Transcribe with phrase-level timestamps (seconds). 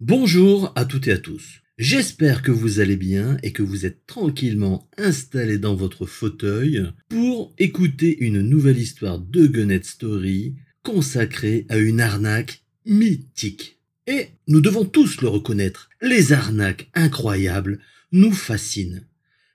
[0.00, 1.60] Bonjour à toutes et à tous.
[1.78, 7.54] J'espère que vous allez bien et que vous êtes tranquillement installés dans votre fauteuil pour
[7.58, 13.78] écouter une nouvelle histoire de Gunnet Story consacrée à une arnaque mythique.
[14.08, 17.78] Et nous devons tous le reconnaître, les arnaques incroyables
[18.10, 19.06] nous fascinent.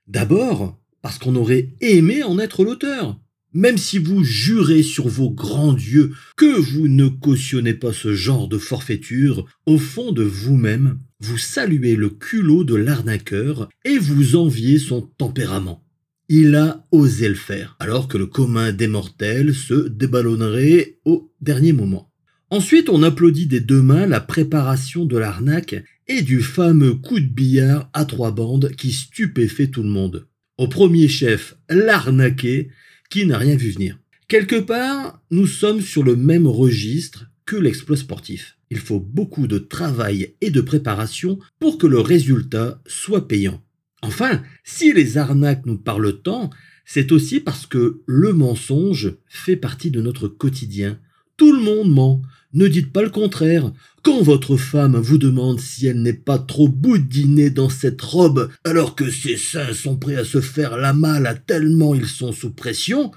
[0.07, 3.19] D'abord parce qu'on aurait aimé en être l'auteur.
[3.53, 8.47] Même si vous jurez sur vos grands dieux que vous ne cautionnez pas ce genre
[8.47, 14.77] de forfaiture, au fond de vous-même, vous saluez le culot de l'arnaqueur et vous enviez
[14.77, 15.83] son tempérament.
[16.29, 21.73] Il a osé le faire, alors que le commun des mortels se déballonnerait au dernier
[21.73, 22.11] moment.
[22.51, 27.25] Ensuite, on applaudit des deux mains la préparation de l'arnaque et du fameux coup de
[27.25, 30.27] billard à trois bandes qui stupéfait tout le monde.
[30.59, 32.69] Au premier chef, l'arnaqué,
[33.09, 33.97] qui n'a rien vu venir.
[34.27, 38.57] Quelque part, nous sommes sur le même registre que l'exploit sportif.
[38.69, 43.63] Il faut beaucoup de travail et de préparation pour que le résultat soit payant.
[44.01, 46.51] Enfin, si les arnaques nous parlent tant,
[46.85, 50.99] c'est aussi parce que le mensonge fait partie de notre quotidien.
[51.37, 52.21] Tout le monde ment.
[52.53, 53.71] Ne dites pas le contraire.
[54.01, 58.95] Quand votre femme vous demande si elle n'est pas trop boudinée dans cette robe alors
[58.95, 63.11] que ses seins sont prêts à se faire la malle tellement ils sont sous pression,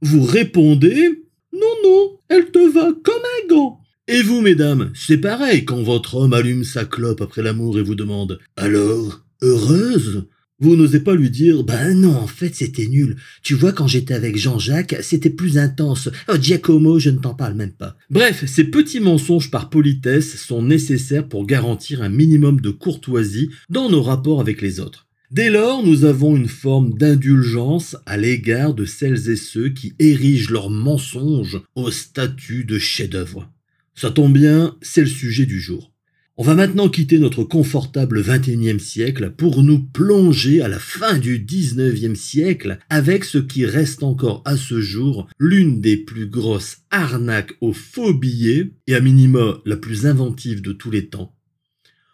[0.00, 3.80] vous répondez Non, non, elle te va comme un gant.
[4.08, 7.94] Et vous, mesdames, c'est pareil quand votre homme allume sa clope après l'amour et vous
[7.94, 10.26] demande Alors, heureuse
[10.60, 13.16] vous n'osez pas lui dire Ben non, en fait, c'était nul.
[13.42, 16.10] Tu vois, quand j'étais avec Jean-Jacques, c'était plus intense.
[16.28, 17.96] Oh, Giacomo, je ne t'en parle même pas.
[18.10, 23.88] Bref, ces petits mensonges par politesse sont nécessaires pour garantir un minimum de courtoisie dans
[23.88, 25.06] nos rapports avec les autres.
[25.30, 30.50] Dès lors, nous avons une forme d'indulgence à l'égard de celles et ceux qui érigent
[30.50, 33.48] leurs mensonges au statut de chef-d'œuvre.
[33.94, 35.92] Ça tombe bien, c'est le sujet du jour.
[36.40, 41.38] On va maintenant quitter notre confortable 21e siècle pour nous plonger à la fin du
[41.38, 47.52] 19e siècle avec ce qui reste encore à ce jour l'une des plus grosses arnaques
[47.60, 51.36] aux faux billets et à minima la plus inventive de tous les temps.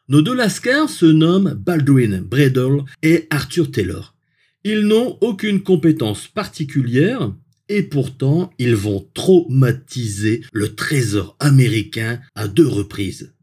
[0.08, 4.16] Nos deux lascars se nomment Baldwin Bradle et Arthur Taylor.
[4.64, 7.32] Ils n'ont aucune compétence particulière
[7.68, 13.35] et pourtant ils vont traumatiser le trésor américain à deux reprises.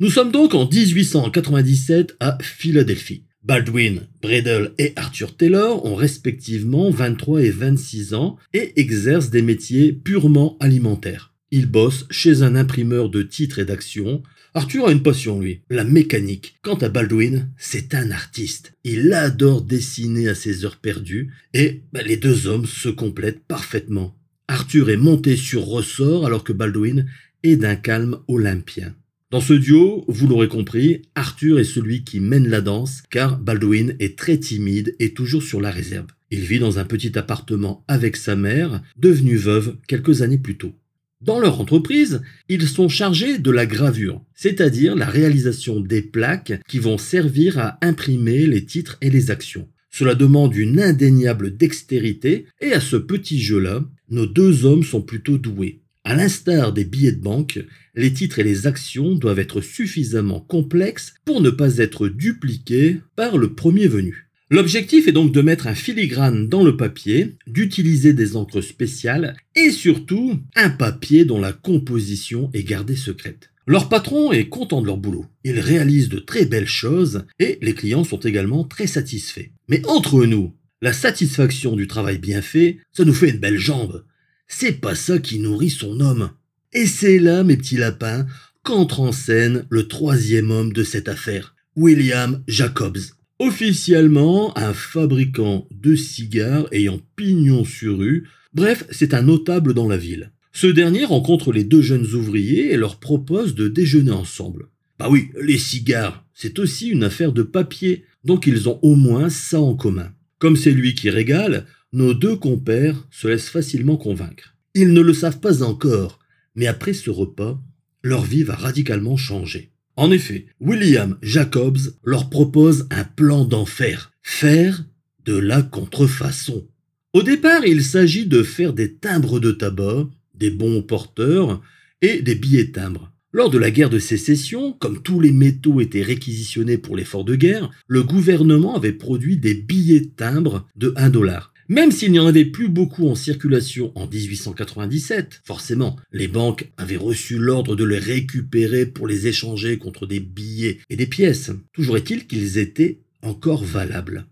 [0.00, 3.22] Nous sommes donc en 1897 à Philadelphie.
[3.44, 9.92] Baldwin, Bradle et Arthur Taylor ont respectivement 23 et 26 ans et exercent des métiers
[9.92, 11.32] purement alimentaires.
[11.52, 14.24] Ils bossent chez un imprimeur de titres et d'actions.
[14.54, 16.56] Arthur a une passion, lui, la mécanique.
[16.62, 18.72] Quant à Baldwin, c'est un artiste.
[18.82, 24.16] Il adore dessiner à ses heures perdues et bah, les deux hommes se complètent parfaitement.
[24.48, 27.06] Arthur est monté sur ressort alors que Baldwin
[27.44, 28.96] est d'un calme olympien.
[29.34, 33.96] Dans ce duo, vous l'aurez compris, Arthur est celui qui mène la danse, car Baldwin
[33.98, 36.06] est très timide et toujours sur la réserve.
[36.30, 40.72] Il vit dans un petit appartement avec sa mère, devenue veuve quelques années plus tôt.
[41.20, 46.78] Dans leur entreprise, ils sont chargés de la gravure, c'est-à-dire la réalisation des plaques qui
[46.78, 49.66] vont servir à imprimer les titres et les actions.
[49.90, 55.38] Cela demande une indéniable dextérité, et à ce petit jeu-là, nos deux hommes sont plutôt
[55.38, 55.80] doués.
[56.06, 61.14] À l'instar des billets de banque, les titres et les actions doivent être suffisamment complexes
[61.24, 64.28] pour ne pas être dupliqués par le premier venu.
[64.50, 69.70] L'objectif est donc de mettre un filigrane dans le papier, d'utiliser des encres spéciales et
[69.70, 73.50] surtout un papier dont la composition est gardée secrète.
[73.66, 75.24] Leur patron est content de leur boulot.
[75.42, 79.48] Ils réalisent de très belles choses et les clients sont également très satisfaits.
[79.68, 84.04] Mais entre nous, la satisfaction du travail bien fait, ça nous fait une belle jambe.
[84.46, 86.30] C'est pas ça qui nourrit son homme.
[86.72, 88.26] Et c'est là, mes petits lapins,
[88.62, 92.98] qu'entre en scène le troisième homme de cette affaire, William Jacobs.
[93.38, 99.96] Officiellement un fabricant de cigares ayant pignon sur rue, bref, c'est un notable dans la
[99.96, 100.32] ville.
[100.52, 104.68] Ce dernier rencontre les deux jeunes ouvriers et leur propose de déjeuner ensemble.
[104.98, 109.28] Bah oui, les cigares, c'est aussi une affaire de papier, donc ils ont au moins
[109.28, 110.12] ça en commun.
[110.38, 114.56] Comme c'est lui qui régale, nos deux compères se laissent facilement convaincre.
[114.74, 116.18] Ils ne le savent pas encore,
[116.56, 117.62] mais après ce repas,
[118.02, 119.70] leur vie va radicalement changer.
[119.94, 124.84] En effet, William Jacobs leur propose un plan d'enfer, faire
[125.24, 126.66] de la contrefaçon.
[127.12, 131.62] Au départ, il s'agit de faire des timbres de tabac, des bons porteurs
[132.02, 133.12] et des billets timbres.
[133.30, 137.36] Lors de la guerre de sécession, comme tous les métaux étaient réquisitionnés pour l'effort de
[137.36, 141.53] guerre, le gouvernement avait produit des billets timbres de 1 dollar.
[141.68, 146.96] Même s'il n'y en avait plus beaucoup en circulation en 1897, forcément, les banques avaient
[146.96, 151.50] reçu l'ordre de les récupérer pour les échanger contre des billets et des pièces.
[151.72, 154.26] Toujours est-il qu'ils étaient encore valables.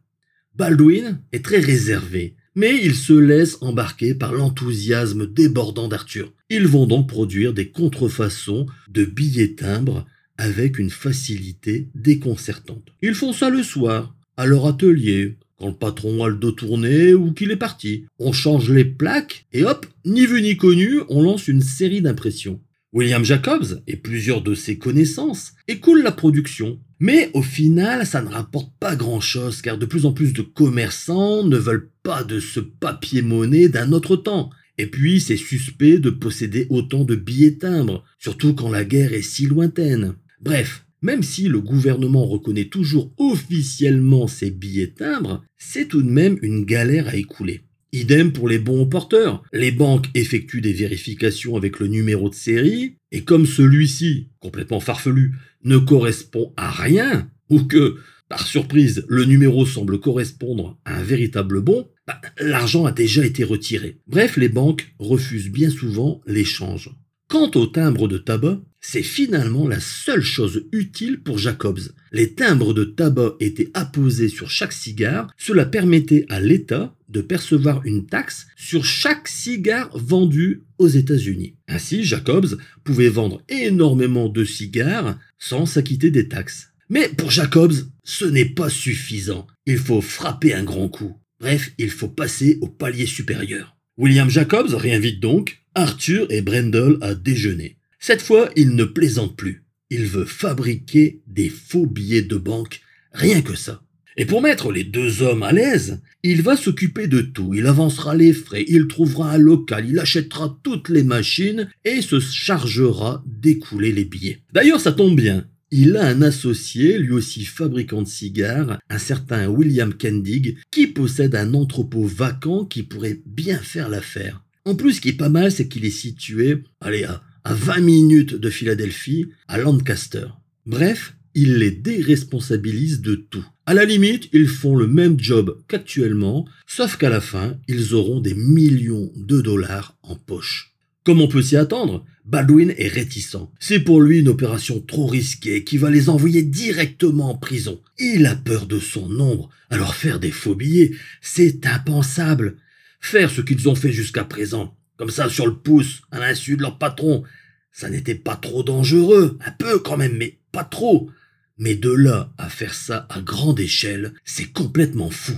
[0.56, 6.34] Baldwin est très réservé, mais il se laisse embarquer par l'enthousiasme débordant d'Arthur.
[6.50, 10.04] Ils vont donc produire des contrefaçons de billets timbres
[10.36, 12.88] avec une facilité déconcertante.
[13.00, 15.38] Ils font ça le soir, à leur atelier,
[15.68, 18.06] le patron a le dos tourné ou qu'il est parti.
[18.18, 22.60] On change les plaques et hop, ni vu ni connu, on lance une série d'impressions.
[22.92, 26.78] William Jacobs et plusieurs de ses connaissances écoulent la production.
[27.00, 31.42] Mais au final, ça ne rapporte pas grand-chose car de plus en plus de commerçants
[31.42, 34.50] ne veulent pas de ce papier-monnaie d'un autre temps.
[34.76, 39.22] Et puis, c'est suspect de posséder autant de billets timbres, surtout quand la guerre est
[39.22, 40.14] si lointaine.
[40.40, 46.38] Bref, même si le gouvernement reconnaît toujours officiellement ces billets timbres, c'est tout de même
[46.42, 47.62] une galère à écouler.
[47.92, 49.42] Idem pour les bons porteurs.
[49.52, 55.34] Les banques effectuent des vérifications avec le numéro de série, et comme celui-ci, complètement farfelu,
[55.64, 57.96] ne correspond à rien, ou que,
[58.30, 63.44] par surprise, le numéro semble correspondre à un véritable bon, bah, l'argent a déjà été
[63.44, 63.98] retiré.
[64.06, 66.90] Bref, les banques refusent bien souvent l'échange.
[67.28, 71.80] Quant au timbre de tabac, c'est finalement la seule chose utile pour Jacobs.
[72.10, 77.80] Les timbres de tabac étaient apposés sur chaque cigare, cela permettait à l'État de percevoir
[77.86, 81.54] une taxe sur chaque cigare vendu aux États-Unis.
[81.68, 86.68] Ainsi, Jacobs pouvait vendre énormément de cigares sans s'acquitter des taxes.
[86.90, 87.74] Mais pour Jacobs,
[88.04, 89.46] ce n'est pas suffisant.
[89.64, 91.16] Il faut frapper un grand coup.
[91.40, 93.76] Bref, il faut passer au palier supérieur.
[93.96, 97.76] William Jacobs réinvite donc Arthur et Brendel à déjeuner.
[98.04, 99.62] Cette fois, il ne plaisante plus.
[99.88, 102.80] Il veut fabriquer des faux billets de banque,
[103.12, 103.84] rien que ça.
[104.16, 107.54] Et pour mettre les deux hommes à l'aise, il va s'occuper de tout.
[107.54, 112.18] Il avancera les frais, il trouvera un local, il achètera toutes les machines et se
[112.18, 114.40] chargera d'écouler les billets.
[114.52, 115.46] D'ailleurs, ça tombe bien.
[115.70, 121.36] Il a un associé, lui aussi fabricant de cigares, un certain William Kendig, qui possède
[121.36, 124.42] un entrepôt vacant qui pourrait bien faire l'affaire.
[124.64, 128.34] En plus, ce qui est pas mal, c'est qu'il est situé, allez, à, 20 minutes
[128.34, 130.26] de Philadelphie, à Lancaster.
[130.66, 133.44] Bref, il les déresponsabilise de tout.
[133.66, 138.20] À la limite, ils font le même job qu'actuellement, sauf qu'à la fin, ils auront
[138.20, 140.72] des millions de dollars en poche.
[141.04, 143.48] Comme on peut s'y attendre, Baldwin est réticent.
[143.58, 147.80] C'est pour lui une opération trop risquée qui va les envoyer directement en prison.
[147.98, 152.56] Il a peur de son nombre, alors faire des faux billets, c'est impensable
[153.02, 156.62] faire ce qu'ils ont fait jusqu'à présent, comme ça sur le pouce, à l'insu de
[156.62, 157.24] leur patron.
[157.72, 161.10] Ça n'était pas trop dangereux, un peu quand même, mais pas trop.
[161.58, 165.36] Mais de là à faire ça à grande échelle, c'est complètement fou.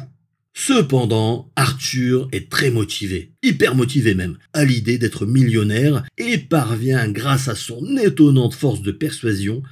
[0.57, 7.49] Cependant, Arthur est très motivé, hyper motivé même, à l'idée d'être millionnaire et parvient, grâce
[7.49, 9.63] à son étonnante force de persuasion,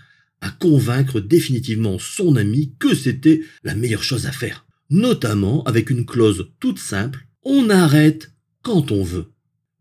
[0.40, 4.66] à convaincre définitivement son ami que c'était la meilleure chose à faire.
[4.90, 8.32] Notamment avec une clause toute simple on arrête
[8.62, 9.31] quand on veut.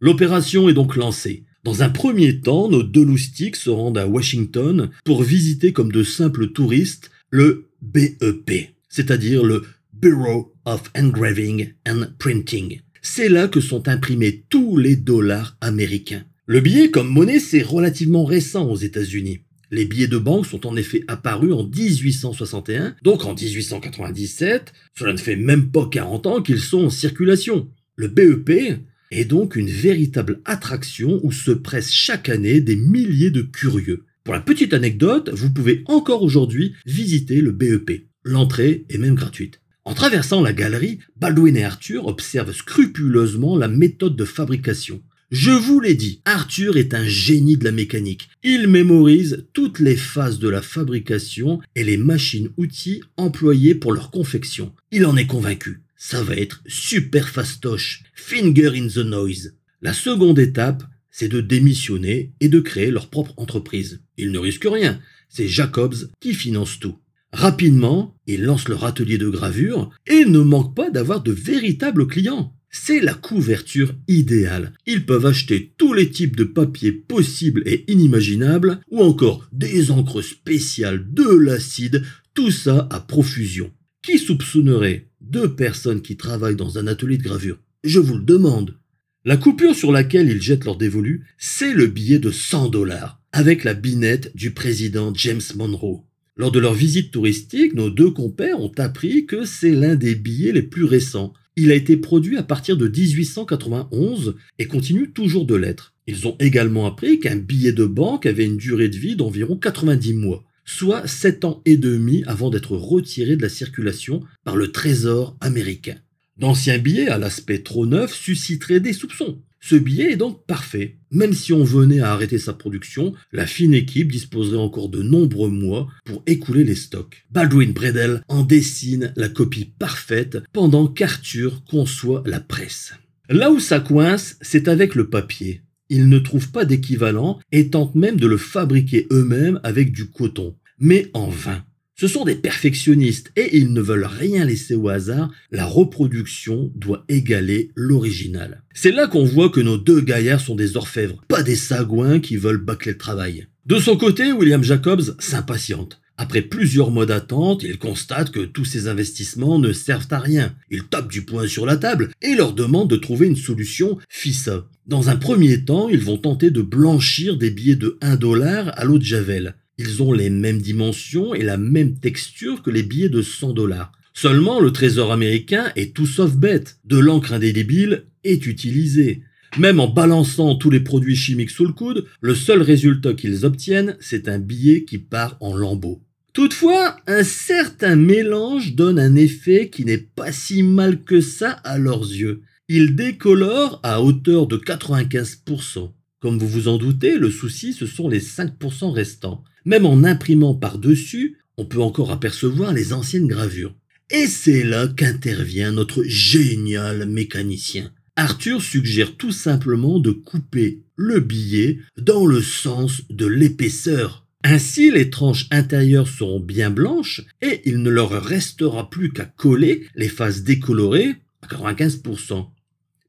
[0.02, 1.44] L'opération est donc lancée.
[1.64, 6.02] Dans un premier temps, nos deux loustiques se rendent à Washington pour visiter comme de
[6.02, 9.64] simples touristes le BEP, c'est-à-dire le
[9.94, 12.82] Bureau of Engraving and Printing.
[13.04, 16.24] C'est là que sont imprimés tous les dollars américains.
[16.48, 19.42] Le billet comme monnaie, c'est relativement récent aux États-Unis.
[19.70, 25.18] Les billets de banque sont en effet apparus en 1861, donc en 1897, cela ne
[25.18, 27.70] fait même pas 40 ans qu'ils sont en circulation.
[27.96, 28.82] Le BEP
[29.12, 34.06] est donc une véritable attraction où se pressent chaque année des milliers de curieux.
[34.24, 38.08] Pour la petite anecdote, vous pouvez encore aujourd'hui visiter le BEP.
[38.24, 39.62] L'entrée est même gratuite.
[39.84, 45.02] En traversant la galerie, Baldwin et Arthur observent scrupuleusement la méthode de fabrication.
[45.32, 48.30] Je vous l'ai dit, Arthur est un génie de la mécanique.
[48.44, 54.74] Il mémorise toutes les phases de la fabrication et les machines-outils employées pour leur confection.
[54.92, 55.82] Il en est convaincu.
[56.04, 58.02] Ça va être super fastoche.
[58.16, 59.54] Finger in the noise.
[59.84, 64.02] La seconde étape, c'est de démissionner et de créer leur propre entreprise.
[64.18, 65.00] Ils ne risquent rien.
[65.30, 66.98] C'est Jacobs qui finance tout.
[67.32, 72.52] Rapidement, ils lancent leur atelier de gravure et ne manquent pas d'avoir de véritables clients.
[72.72, 74.74] C'est la couverture idéale.
[74.88, 80.24] Ils peuvent acheter tous les types de papier possibles et inimaginables, ou encore des encres
[80.24, 82.04] spéciales, de l'acide,
[82.34, 83.72] tout ça à profusion.
[84.02, 88.78] Qui soupçonnerait deux personnes qui travaillent dans un atelier de gravure Je vous le demande.
[89.24, 93.64] La coupure sur laquelle ils jettent leur dévolu, c'est le billet de 100 dollars, avec
[93.64, 96.04] la binette du président James Monroe.
[96.36, 100.52] Lors de leur visite touristique, nos deux compères ont appris que c'est l'un des billets
[100.52, 101.32] les plus récents.
[101.56, 105.94] Il a été produit à partir de 1891 et continue toujours de l'être.
[106.08, 110.14] Ils ont également appris qu'un billet de banque avait une durée de vie d'environ 90
[110.14, 115.36] mois, soit 7 ans et demi avant d'être retiré de la circulation par le Trésor
[115.42, 115.98] américain.
[116.38, 119.42] D'anciens billets à l'aspect trop neuf susciteraient des soupçons.
[119.60, 120.98] Ce billet est donc parfait.
[121.12, 125.52] Même si on venait à arrêter sa production, la fine équipe disposerait encore de nombreux
[125.52, 127.26] mois pour écouler les stocks.
[127.30, 132.94] Baldwin Bredel en dessine la copie parfaite pendant qu'Arthur conçoit la presse.
[133.30, 135.62] Là où ça coince, c'est avec le papier.
[135.90, 140.56] Ils ne trouvent pas d'équivalent et tentent même de le fabriquer eux-mêmes avec du coton.
[140.82, 141.64] Mais en vain.
[141.96, 147.06] Ce sont des perfectionnistes et ils ne veulent rien laisser au hasard, la reproduction doit
[147.08, 148.64] égaler l'original.
[148.74, 152.36] C'est là qu'on voit que nos deux gaillards sont des orfèvres, pas des sagouins qui
[152.36, 153.46] veulent bâcler le travail.
[153.68, 156.02] De son côté, William Jacobs s'impatiente.
[156.18, 160.56] Après plusieurs mois d'attente, il constate que tous ces investissements ne servent à rien.
[160.72, 164.66] Il tape du poing sur la table et leur demande de trouver une solution FISA.
[164.88, 168.84] Dans un premier temps, ils vont tenter de blanchir des billets de 1 dollar à
[168.84, 169.54] l'eau de Javel.
[169.84, 173.92] Ils ont les mêmes dimensions et la même texture que les billets de 100 dollars.
[174.14, 176.78] Seulement, le trésor américain est tout sauf bête.
[176.86, 179.24] De l'encre indélébile est utilisée.
[179.58, 183.98] Même en balançant tous les produits chimiques sous le coude, le seul résultat qu'ils obtiennent,
[184.00, 186.04] c'est un billet qui part en lambeaux.
[186.34, 191.80] Toutefois, un certain mélange donne un effet qui n'est pas si mal que ça à
[191.80, 192.44] leurs yeux.
[192.68, 195.92] Il décolore à hauteur de 95%.
[196.22, 199.44] Comme vous vous en doutez, le souci, ce sont les 5% restants.
[199.66, 203.76] Même en imprimant par-dessus, on peut encore apercevoir les anciennes gravures.
[204.12, 207.92] Et c'est là qu'intervient notre génial mécanicien.
[208.16, 214.28] Arthur suggère tout simplement de couper le billet dans le sens de l'épaisseur.
[214.44, 219.88] Ainsi, les tranches intérieures seront bien blanches et il ne leur restera plus qu'à coller
[219.96, 222.48] les faces décolorées à 95%.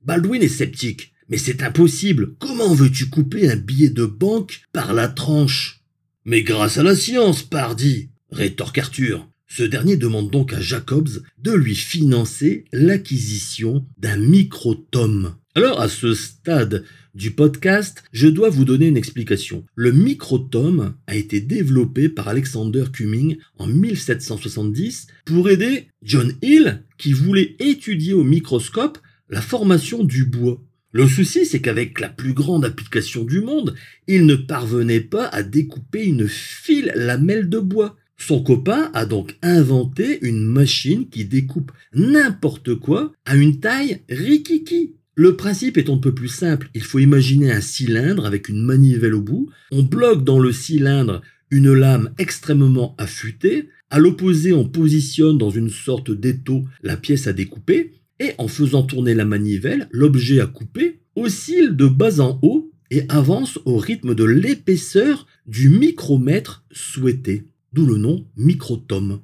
[0.03, 1.12] Baldwin est sceptique.
[1.29, 2.35] Mais c'est impossible.
[2.39, 5.81] Comment veux-tu couper un billet de banque par la tranche?
[6.25, 9.29] Mais grâce à la science, pardi, rétorque Arthur.
[9.49, 15.35] Ce dernier demande donc à Jacobs de lui financer l'acquisition d'un microtome.
[15.55, 19.67] Alors à ce stade du podcast, je dois vous donner une explication.
[19.75, 27.13] Le microtome a été développé par Alexander Cumming en 1770 pour aider John Hill qui
[27.13, 28.99] voulait étudier au microscope
[29.29, 30.63] la formation du bois.
[30.93, 33.75] Le souci, c'est qu'avec la plus grande application du monde,
[34.07, 37.97] il ne parvenait pas à découper une file lamelle de bois.
[38.19, 44.93] Son copain a donc inventé une machine qui découpe n'importe quoi à une taille rikiki.
[45.15, 46.69] Le principe est un peu plus simple.
[46.75, 49.51] Il faut imaginer un cylindre avec une manivelle au bout.
[49.71, 53.71] On bloque dans le cylindre une lame extrêmement affûtée.
[53.89, 58.83] À l'opposé, on positionne dans une sorte d'étau la pièce à découper et en faisant
[58.83, 64.15] tourner la manivelle, l'objet à couper oscille de bas en haut et avance au rythme
[64.15, 69.23] de l'épaisseur du micromètre souhaité, d'où le nom microtome.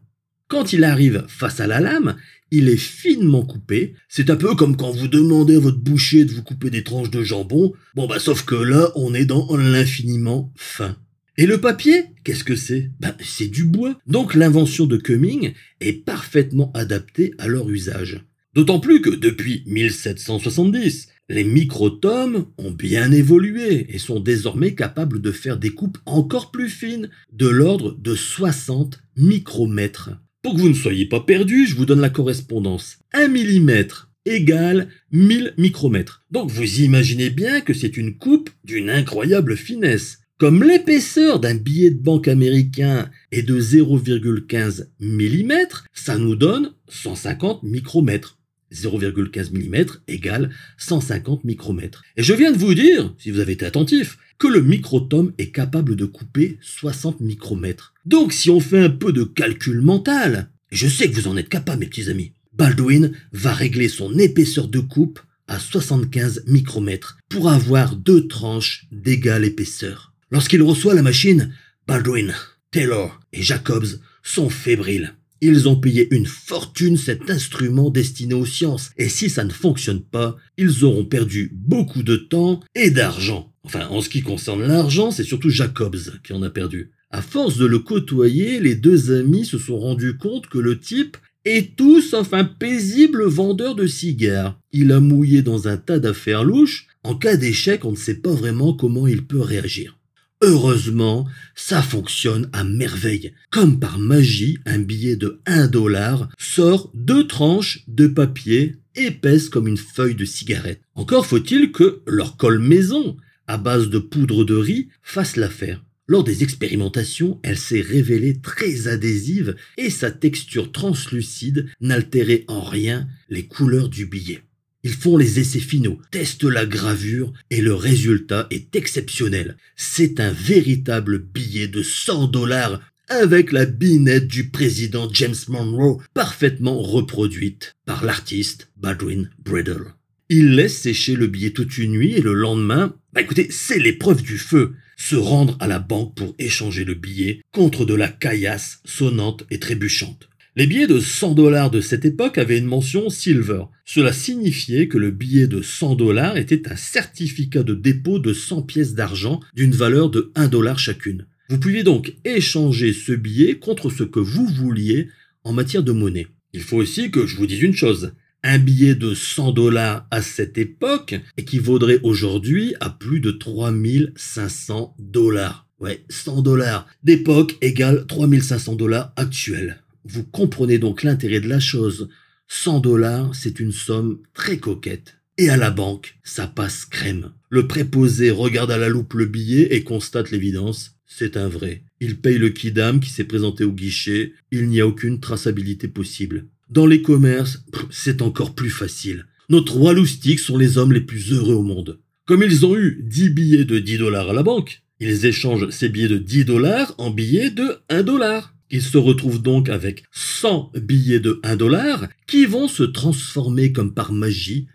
[0.49, 2.17] Quand il arrive face à la lame,
[2.51, 3.95] il est finement coupé.
[4.09, 7.11] C'est un peu comme quand vous demandez à votre boucher de vous couper des tranches
[7.11, 7.75] de jambon.
[7.95, 10.97] Bon bah sauf que là, on est dans l'infiniment fin.
[11.37, 12.91] Et le papier, qu'est-ce que c'est?
[12.99, 13.99] Ben, C'est du bois.
[14.07, 18.25] Donc l'invention de Cumming est parfaitement adaptée à leur usage.
[18.55, 25.33] D'autant plus que depuis 1770, les microtomes ont bien évolué et sont désormais capables de
[25.33, 30.11] faire des coupes encore plus fines, de l'ordre de 60 micromètres.
[30.43, 32.99] Pour que vous ne soyez pas perdus, je vous donne la correspondance.
[33.13, 33.85] 1 mm
[34.25, 36.25] égale 1000 micromètres.
[36.31, 40.21] Donc vous imaginez bien que c'est une coupe d'une incroyable finesse.
[40.39, 45.53] Comme l'épaisseur d'un billet de banque américain est de 0,15 mm,
[45.93, 48.38] ça nous donne 150 micromètres.
[48.73, 52.03] 0,15 mm égale 150 micromètres.
[52.17, 55.51] Et je viens de vous dire, si vous avez été attentif, que le microtome est
[55.51, 57.95] capable de couper 60 micromètres.
[58.07, 61.49] Donc si on fait un peu de calcul mental, je sais que vous en êtes
[61.49, 67.49] capable mes petits amis, Baldwin va régler son épaisseur de coupe à 75 micromètres pour
[67.49, 70.13] avoir deux tranches d'égale épaisseur.
[70.31, 71.55] Lorsqu'il reçoit la machine,
[71.87, 72.35] Baldwin,
[72.71, 75.15] Taylor et Jacobs sont fébriles.
[75.41, 80.03] Ils ont payé une fortune cet instrument destiné aux sciences, et si ça ne fonctionne
[80.03, 83.53] pas, ils auront perdu beaucoup de temps et d'argent.
[83.63, 86.91] Enfin, en ce qui concerne l'argent, c'est surtout Jacobs qui en a perdu.
[87.11, 91.17] À force de le côtoyer, les deux amis se sont rendus compte que le type
[91.45, 94.59] est tout sauf un paisible vendeur de cigares.
[94.73, 96.87] Il a mouillé dans un tas d'affaires louches.
[97.05, 99.98] En cas d'échec, on ne sait pas vraiment comment il peut réagir.
[100.41, 101.27] Heureusement,
[101.57, 103.33] ça fonctionne à merveille.
[103.51, 109.67] Comme par magie, un billet de 1 dollar sort deux tranches de papier épaisses comme
[109.67, 110.81] une feuille de cigarette.
[110.95, 113.17] Encore faut-il que leur colle maison,
[113.49, 115.83] à base de poudre de riz, fasse l'affaire.
[116.07, 123.09] Lors des expérimentations, elle s'est révélée très adhésive et sa texture translucide n'altérait en rien
[123.29, 124.41] les couleurs du billet.
[124.85, 129.57] Ils font les essais finaux, testent la gravure et le résultat est exceptionnel.
[129.77, 136.81] C'est un véritable billet de 100 dollars avec la binette du président James Monroe parfaitement
[136.81, 139.95] reproduite par l'artiste Baldwin Bridle.
[140.29, 144.23] Il laisse sécher le billet toute une nuit et le lendemain, bah écoutez, c'est l'épreuve
[144.23, 144.75] du feu.
[144.97, 149.59] Se rendre à la banque pour échanger le billet contre de la caillasse sonnante et
[149.59, 150.28] trébuchante.
[150.59, 153.67] Les billets de 100 dollars de cette époque avaient une mention silver.
[153.85, 158.63] Cela signifiait que le billet de 100 dollars était un certificat de dépôt de 100
[158.63, 161.27] pièces d'argent d'une valeur de 1 dollar chacune.
[161.49, 165.07] Vous pouviez donc échanger ce billet contre ce que vous vouliez
[165.45, 166.27] en matière de monnaie.
[166.53, 168.15] Il faut aussi que je vous dise une chose.
[168.43, 175.69] Un billet de 100 dollars à cette époque équivaudrait aujourd'hui à plus de 3500 dollars.
[175.79, 179.85] Ouais, 100 dollars d'époque égale 3500 dollars actuels.
[180.05, 182.09] Vous comprenez donc l'intérêt de la chose.
[182.49, 185.19] 100 dollars, c'est une somme très coquette.
[185.37, 187.31] Et à la banque, ça passe crème.
[187.51, 190.97] Le préposé regarde à la loupe le billet et constate l'évidence.
[191.07, 191.85] C'est un vrai.
[192.01, 194.33] Il paye le kidam qui s'est présenté au guichet.
[194.51, 196.47] Il n'y a aucune traçabilité possible.
[196.71, 199.27] Dans les commerces, c'est encore plus facile.
[199.49, 201.99] Nos trois loustiques sont les hommes les plus heureux au monde.
[202.27, 205.89] Comme ils ont eu 10 billets de 10 dollars à la banque, ils échangent ces
[205.89, 208.55] billets de 10 dollars en billets de 1 dollar.
[208.71, 213.95] Il se retrouve donc avec 100 billets de 1 dollar qui vont se transformer comme
[213.95, 214.67] par magie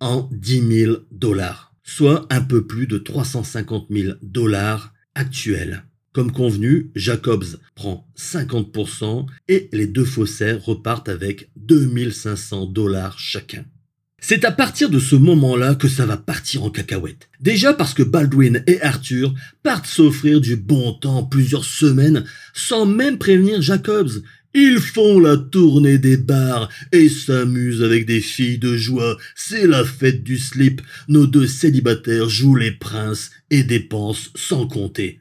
[0.00, 5.84] en 10 000 dollars, soit un peu plus de 350 000 dollars actuels.
[6.12, 13.64] Comme convenu, Jacobs prend 50% et les deux faussaires repartent avec 2500 dollars chacun.
[14.24, 17.28] C'est à partir de ce moment-là que ça va partir en cacahuète.
[17.40, 22.24] Déjà parce que Baldwin et Arthur partent s'offrir du bon temps plusieurs semaines
[22.54, 24.22] sans même prévenir Jacobs.
[24.54, 29.16] Ils font la tournée des bars et s'amusent avec des filles de joie.
[29.34, 30.82] C'est la fête du slip.
[31.08, 35.18] Nos deux célibataires jouent les princes et dépensent sans compter.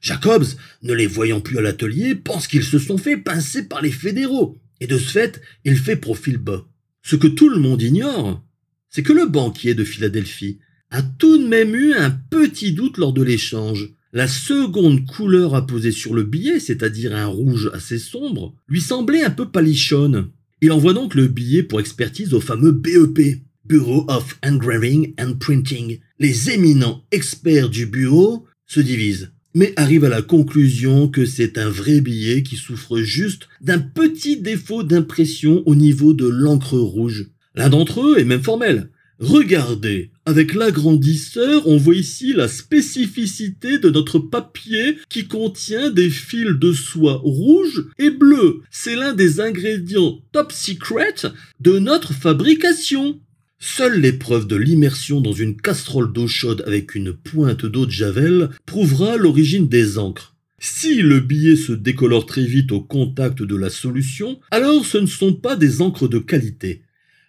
[0.00, 0.46] Jacobs,
[0.82, 4.58] ne les voyant plus à l'atelier, pense qu'ils se sont fait pincer par les fédéraux.
[4.80, 6.66] Et de ce fait, il fait profil bas.
[7.02, 8.42] Ce que tout le monde ignore,
[8.90, 10.58] c'est que le banquier de Philadelphie
[10.90, 13.94] a tout de même eu un petit doute lors de l'échange.
[14.12, 19.30] La seconde couleur apposée sur le billet, c'est-à-dire un rouge assez sombre, lui semblait un
[19.30, 20.30] peu palichonne.
[20.60, 26.00] Il envoie donc le billet pour expertise au fameux BEP, Bureau of Engraving and Printing.
[26.18, 31.68] Les éminents experts du bureau se divisent mais arrive à la conclusion que c'est un
[31.68, 37.30] vrai billet qui souffre juste d'un petit défaut d'impression au niveau de l'encre rouge.
[37.54, 38.90] L'un d'entre eux est même formel.
[39.20, 46.58] Regardez, avec l'agrandisseur, on voit ici la spécificité de notre papier qui contient des fils
[46.58, 48.62] de soie rouge et bleu.
[48.70, 51.14] C'est l'un des ingrédients top secret
[51.60, 53.20] de notre fabrication.
[53.58, 58.48] Seule l'épreuve de l'immersion dans une casserole d'eau chaude avec une pointe d'eau de javel
[58.64, 60.34] prouvera l'origine des encres.
[60.58, 65.06] Si le billet se décolore très vite au contact de la solution, alors ce ne
[65.06, 66.82] sont pas des encres de qualité.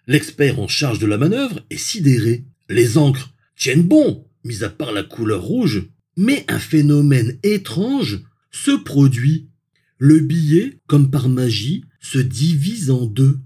[0.06, 2.44] L'expert en charge de la manœuvre est sidéré.
[2.68, 5.88] Les encres tiennent bon, mis à part la couleur rouge.
[6.16, 9.48] Mais un phénomène étrange se produit.
[9.98, 13.38] Le billet, comme par magie, se divise en deux.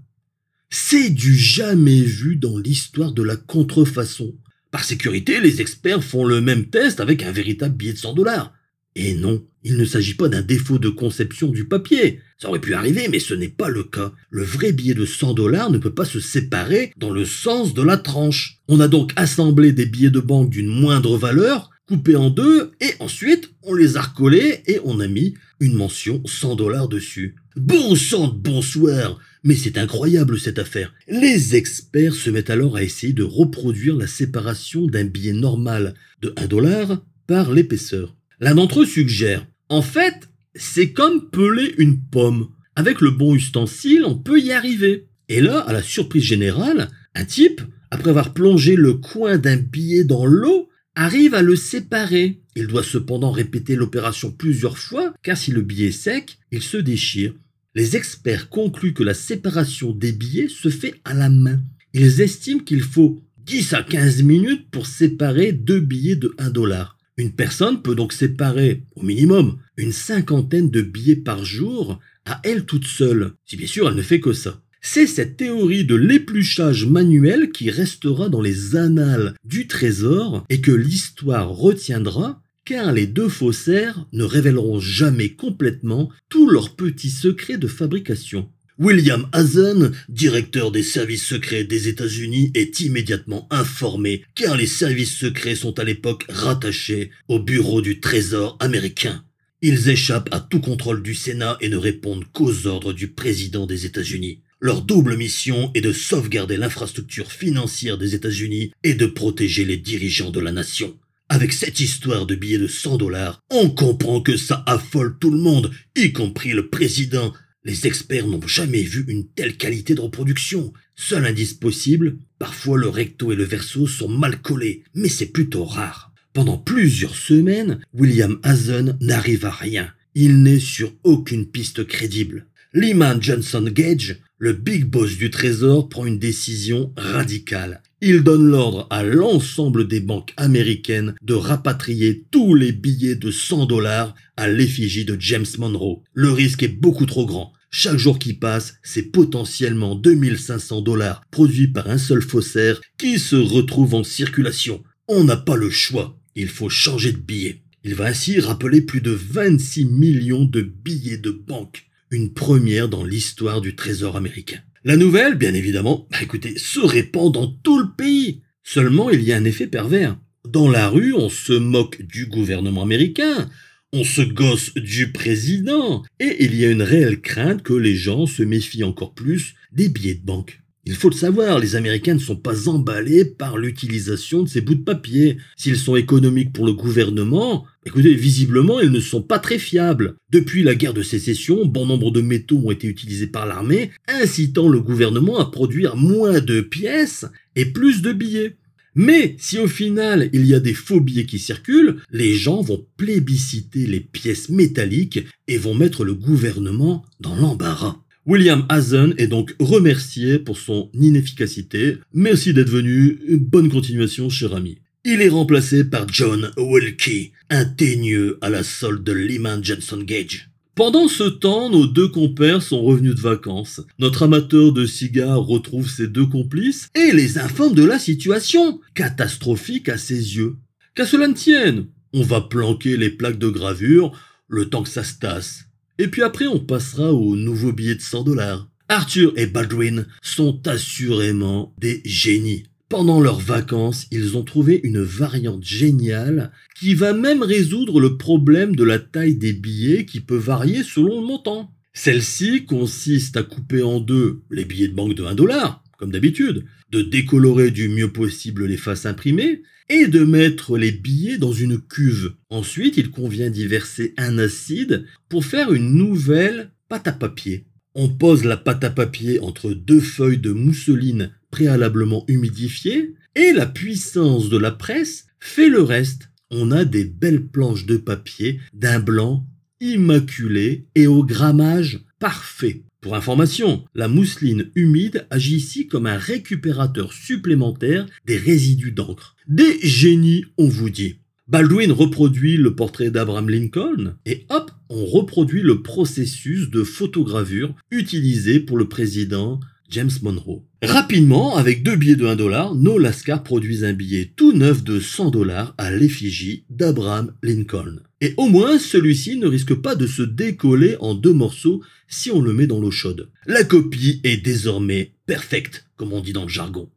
[0.69, 4.35] C'est du jamais vu dans l'histoire de la contrefaçon.
[4.71, 8.53] Par sécurité, les experts font le même test avec un véritable billet de 100 dollars.
[8.95, 12.19] Et non, il ne s'agit pas d'un défaut de conception du papier.
[12.37, 14.11] Ça aurait pu arriver, mais ce n'est pas le cas.
[14.29, 17.81] Le vrai billet de 100 dollars ne peut pas se séparer dans le sens de
[17.81, 18.59] la tranche.
[18.67, 22.93] On a donc assemblé des billets de banque d'une moindre valeur, coupés en deux, et
[22.99, 27.35] ensuite on les a recollés et on a mis une mention 100 dollars dessus.
[27.55, 30.93] Bon sang de bonsoir mais c'est incroyable cette affaire.
[31.07, 36.33] Les experts se mettent alors à essayer de reproduire la séparation d'un billet normal de
[36.35, 38.13] 1 dollar par l'épaisseur.
[38.41, 42.49] L'un d'entre eux suggère, en fait, c'est comme peler une pomme.
[42.75, 45.07] Avec le bon ustensile, on peut y arriver.
[45.29, 50.03] Et là, à la surprise générale, un type, après avoir plongé le coin d'un billet
[50.03, 52.41] dans l'eau, arrive à le séparer.
[52.55, 56.77] Il doit cependant répéter l'opération plusieurs fois, car si le billet est sec, il se
[56.77, 57.33] déchire
[57.77, 61.61] les experts concluent que la séparation des billets se fait à la main.
[61.93, 66.97] Ils estiment qu'il faut 10 à 15 minutes pour séparer deux billets de 1 dollar.
[67.17, 72.65] Une personne peut donc séparer, au minimum, une cinquantaine de billets par jour à elle
[72.65, 74.61] toute seule, si bien sûr elle ne fait que ça.
[74.81, 80.71] C'est cette théorie de l'épluchage manuel qui restera dans les annales du trésor et que
[80.71, 87.67] l'histoire retiendra car les deux faussaires ne révéleront jamais complètement tous leurs petits secrets de
[87.67, 88.49] fabrication.
[88.79, 95.55] William Hazen, directeur des services secrets des États-Unis, est immédiatement informé car les services secrets
[95.55, 99.23] sont à l'époque rattachés au bureau du Trésor américain.
[99.69, 103.85] Ils échappent à tout contrôle du Sénat et ne répondent qu'aux ordres du président des
[103.85, 104.39] États-Unis.
[104.61, 110.31] Leur double mission est de sauvegarder l'infrastructure financière des États-Unis et de protéger les dirigeants
[110.31, 110.97] de la nation.
[111.27, 115.37] Avec cette histoire de billets de 100 dollars, on comprend que ça affole tout le
[115.37, 117.33] monde, y compris le président,
[117.65, 120.71] les experts n'ont jamais vu une telle qualité de reproduction.
[120.95, 125.65] Seul indice possible, parfois le recto et le verso sont mal collés, mais c'est plutôt
[125.65, 126.06] rare.
[126.37, 129.89] Pendant plusieurs semaines, William Hazen n'arrive à rien.
[130.13, 132.45] Il n'est sur aucune piste crédible.
[132.73, 137.81] Lyman Johnson Gage, le big boss du trésor, prend une décision radicale.
[138.01, 143.65] Il donne l'ordre à l'ensemble des banques américaines de rapatrier tous les billets de 100
[143.65, 146.03] dollars à l'effigie de James Monroe.
[146.13, 147.51] Le risque est beaucoup trop grand.
[147.71, 153.35] Chaque jour qui passe, c'est potentiellement 2500 dollars produits par un seul faussaire qui se
[153.35, 154.83] retrouve en circulation.
[155.07, 157.63] On n'a pas le choix, il faut changer de billet.
[157.83, 163.03] Il va ainsi rappeler plus de 26 millions de billets de banque, une première dans
[163.03, 164.59] l'histoire du trésor américain.
[164.83, 166.17] La nouvelle, bien évidemment, bah
[166.57, 168.41] se répand dans tout le pays.
[168.63, 170.17] Seulement, il y a un effet pervers.
[170.47, 173.49] Dans la rue, on se moque du gouvernement américain,
[173.91, 178.27] on se gosse du président, et il y a une réelle crainte que les gens
[178.27, 180.61] se méfient encore plus des billets de banque.
[180.89, 184.75] Il faut le savoir, les Américains ne sont pas emballés par l'utilisation de ces bouts
[184.75, 185.35] de papier.
[185.57, 190.15] S'ils sont économiques pour le gouvernement, écoutez, visiblement, ils ne sont pas très fiables.
[190.31, 194.69] Depuis la guerre de sécession, bon nombre de métaux ont été utilisés par l'armée, incitant
[194.69, 197.25] le gouvernement à produire moins de pièces
[197.57, 198.55] et plus de billets.
[198.95, 202.87] Mais si au final il y a des faux billets qui circulent, les gens vont
[202.95, 205.19] plébisciter les pièces métalliques
[205.49, 208.01] et vont mettre le gouvernement dans l'embarras.
[208.27, 211.95] William Hazen est donc remercié pour son inefficacité.
[212.13, 213.17] Merci d'être venu.
[213.39, 214.79] Bonne continuation, cher ami.
[215.05, 220.49] Il est remplacé par John Wilkie, un teigneux à la solde de Lyman Johnson Gage.
[220.75, 223.79] Pendant ce temps, nos deux compères sont revenus de vacances.
[223.97, 229.87] Notre amateur de cigares retrouve ses deux complices et les informe de la situation, catastrophique
[229.87, 230.57] à ses yeux.
[230.95, 234.11] Qu'à cela ne tienne, on va planquer les plaques de gravure
[234.49, 235.66] le temps que ça se tasse.
[235.99, 238.69] Et puis après, on passera au nouveau billet de 100 dollars.
[238.89, 242.63] Arthur et Baldwin sont assurément des génies.
[242.89, 248.75] Pendant leurs vacances, ils ont trouvé une variante géniale qui va même résoudre le problème
[248.75, 251.73] de la taille des billets qui peut varier selon le montant.
[251.93, 256.63] Celle-ci consiste à couper en deux les billets de banque de 1 dollar, comme d'habitude,
[256.91, 261.79] de décolorer du mieux possible les faces imprimées et de mettre les billets dans une
[261.79, 262.33] cuve.
[262.49, 267.65] Ensuite, il convient d'y verser un acide pour faire une nouvelle pâte à papier.
[267.95, 273.65] On pose la pâte à papier entre deux feuilles de mousseline préalablement humidifiées et la
[273.65, 276.29] puissance de la presse fait le reste.
[276.51, 279.45] On a des belles planches de papier d'un blanc
[279.79, 282.83] immaculé et au grammage parfait.
[283.01, 289.35] Pour information, la mousseline humide agit ici comme un récupérateur supplémentaire des résidus d'encre.
[289.47, 291.19] Des génies, on vous dit.
[291.47, 298.59] Baldwin reproduit le portrait d'Abraham Lincoln et hop, on reproduit le processus de photogravure utilisé
[298.59, 300.63] pour le président James Monroe.
[300.81, 304.99] Rapidement, avec deux billets de 1 dollar, nos Lascar produisent un billet tout neuf de
[304.99, 307.99] 100 dollars à l'effigie d'Abraham Lincoln.
[308.21, 312.41] Et au moins, celui-ci ne risque pas de se décoller en deux morceaux si on
[312.41, 313.29] le met dans l'eau chaude.
[313.45, 316.89] La copie est désormais perfecte, comme on dit dans le jargon.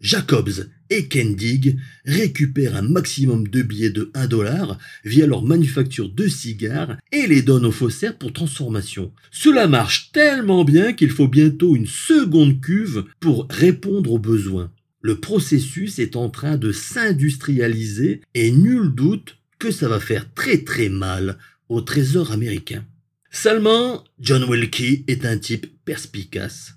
[0.00, 6.28] Jacobs et Kendig récupèrent un maximum de billets de 1 dollar via leur manufacture de
[6.28, 9.12] cigares et les donnent aux faussaires pour transformation.
[9.30, 14.70] Cela marche tellement bien qu'il faut bientôt une seconde cuve pour répondre aux besoins.
[15.00, 20.58] Le processus est en train de s'industrialiser et nul doute que ça va faire très
[20.58, 22.84] très mal au trésor américain.
[23.30, 26.74] Seulement, John Wilkie est un type perspicace.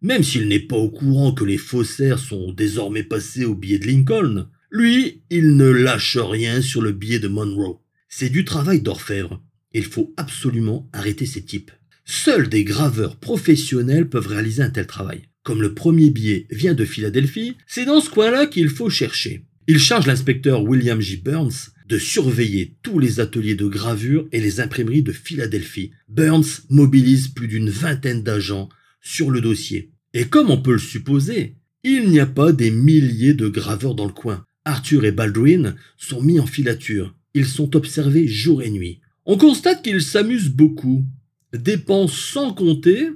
[0.00, 3.86] Même s'il n'est pas au courant que les faussaires sont désormais passés au billet de
[3.86, 7.80] Lincoln, lui, il ne lâche rien sur le billet de Monroe.
[8.08, 9.42] C'est du travail d'orfèvre.
[9.72, 11.72] Il faut absolument arrêter ces types.
[12.04, 15.22] Seuls des graveurs professionnels peuvent réaliser un tel travail.
[15.42, 19.44] Comme le premier billet vient de Philadelphie, c'est dans ce coin-là qu'il faut chercher.
[19.66, 21.16] Il charge l'inspecteur William J.
[21.16, 25.90] Burns de surveiller tous les ateliers de gravure et les imprimeries de Philadelphie.
[26.08, 28.68] Burns mobilise plus d'une vingtaine d'agents
[29.08, 29.90] sur le dossier.
[30.12, 34.04] Et comme on peut le supposer, il n'y a pas des milliers de graveurs dans
[34.04, 34.44] le coin.
[34.66, 37.14] Arthur et Baldwin sont mis en filature.
[37.32, 39.00] Ils sont observés jour et nuit.
[39.24, 41.06] On constate qu'ils s'amusent beaucoup,
[41.54, 43.08] dépensent sans compter,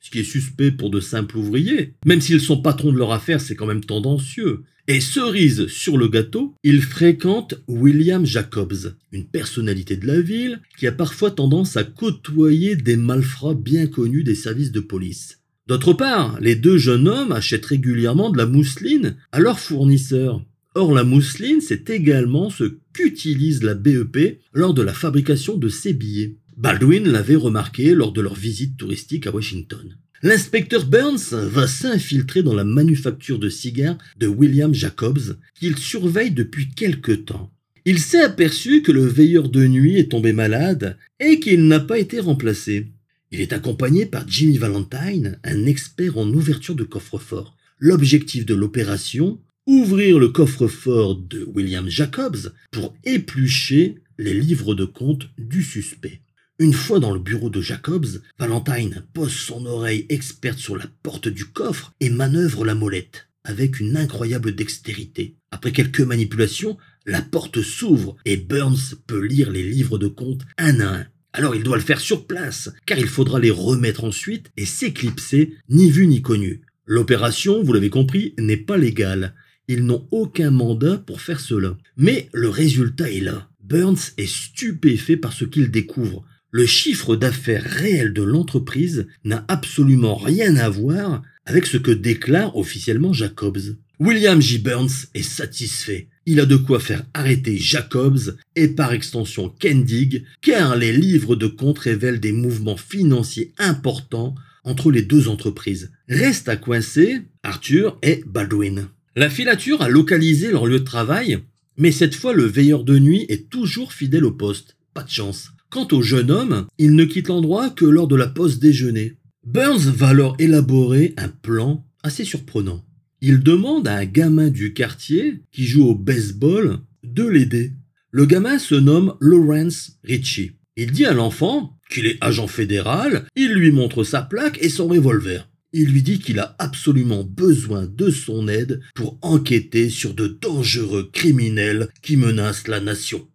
[0.00, 1.94] ce qui est suspect pour de simples ouvriers.
[2.06, 4.62] Même s'ils sont patrons de leur affaire, c'est quand même tendancieux.
[4.86, 10.86] Et cerise sur le gâteau, ils fréquentent William Jacobs, une personnalité de la ville qui
[10.86, 15.39] a parfois tendance à côtoyer des malfrats bien connus des services de police.
[15.70, 20.44] D'autre part, les deux jeunes hommes achètent régulièrement de la mousseline à leurs fournisseurs.
[20.74, 25.92] Or, la mousseline, c'est également ce qu'utilise la BEP lors de la fabrication de ses
[25.92, 26.34] billets.
[26.56, 29.96] Baldwin l'avait remarqué lors de leur visite touristique à Washington.
[30.24, 36.70] L'inspecteur Burns va s'infiltrer dans la manufacture de cigares de William Jacobs, qu'il surveille depuis
[36.70, 37.52] quelque temps.
[37.84, 42.00] Il s'est aperçu que le veilleur de nuit est tombé malade et qu'il n'a pas
[42.00, 42.88] été remplacé.
[43.32, 47.56] Il est accompagné par Jimmy Valentine, un expert en ouverture de coffre-fort.
[47.78, 55.28] L'objectif de l'opération, ouvrir le coffre-fort de William Jacobs pour éplucher les livres de compte
[55.38, 56.20] du suspect.
[56.58, 61.28] Une fois dans le bureau de Jacobs, Valentine pose son oreille experte sur la porte
[61.28, 65.36] du coffre et manœuvre la molette avec une incroyable dextérité.
[65.50, 70.80] Après quelques manipulations, la porte s'ouvre et Burns peut lire les livres de compte un
[70.80, 71.06] à un.
[71.32, 75.54] Alors il doit le faire sur place, car il faudra les remettre ensuite et s'éclipser,
[75.68, 76.62] ni vu ni connu.
[76.86, 79.34] L'opération, vous l'avez compris, n'est pas légale.
[79.68, 81.76] Ils n'ont aucun mandat pour faire cela.
[81.96, 83.48] Mais le résultat est là.
[83.62, 86.24] Burns est stupéfait par ce qu'il découvre.
[86.50, 92.56] Le chiffre d'affaires réel de l'entreprise n'a absolument rien à voir avec ce que déclare
[92.56, 93.76] officiellement Jacobs.
[94.00, 94.58] William J.
[94.58, 96.08] Burns est satisfait.
[96.26, 101.46] Il a de quoi faire arrêter Jacobs et par extension Kendig, car les livres de
[101.46, 105.90] compte révèlent des mouvements financiers importants entre les deux entreprises.
[106.08, 108.88] Reste à coincer Arthur et Baldwin.
[109.16, 111.38] La filature a localisé leur lieu de travail,
[111.78, 114.76] mais cette fois le veilleur de nuit est toujours fidèle au poste.
[114.92, 115.50] Pas de chance.
[115.70, 119.14] Quant au jeune homme, il ne quitte l'endroit que lors de la pause déjeuner.
[119.46, 122.84] Burns va alors élaborer un plan assez surprenant
[123.20, 127.72] il demande à un gamin du quartier qui joue au baseball de l'aider.
[128.10, 130.52] Le gamin se nomme Lawrence Ritchie.
[130.76, 134.88] Il dit à l'enfant qu'il est agent fédéral, il lui montre sa plaque et son
[134.88, 135.48] revolver.
[135.72, 141.10] Il lui dit qu'il a absolument besoin de son aide pour enquêter sur de dangereux
[141.12, 143.28] criminels qui menacent la nation.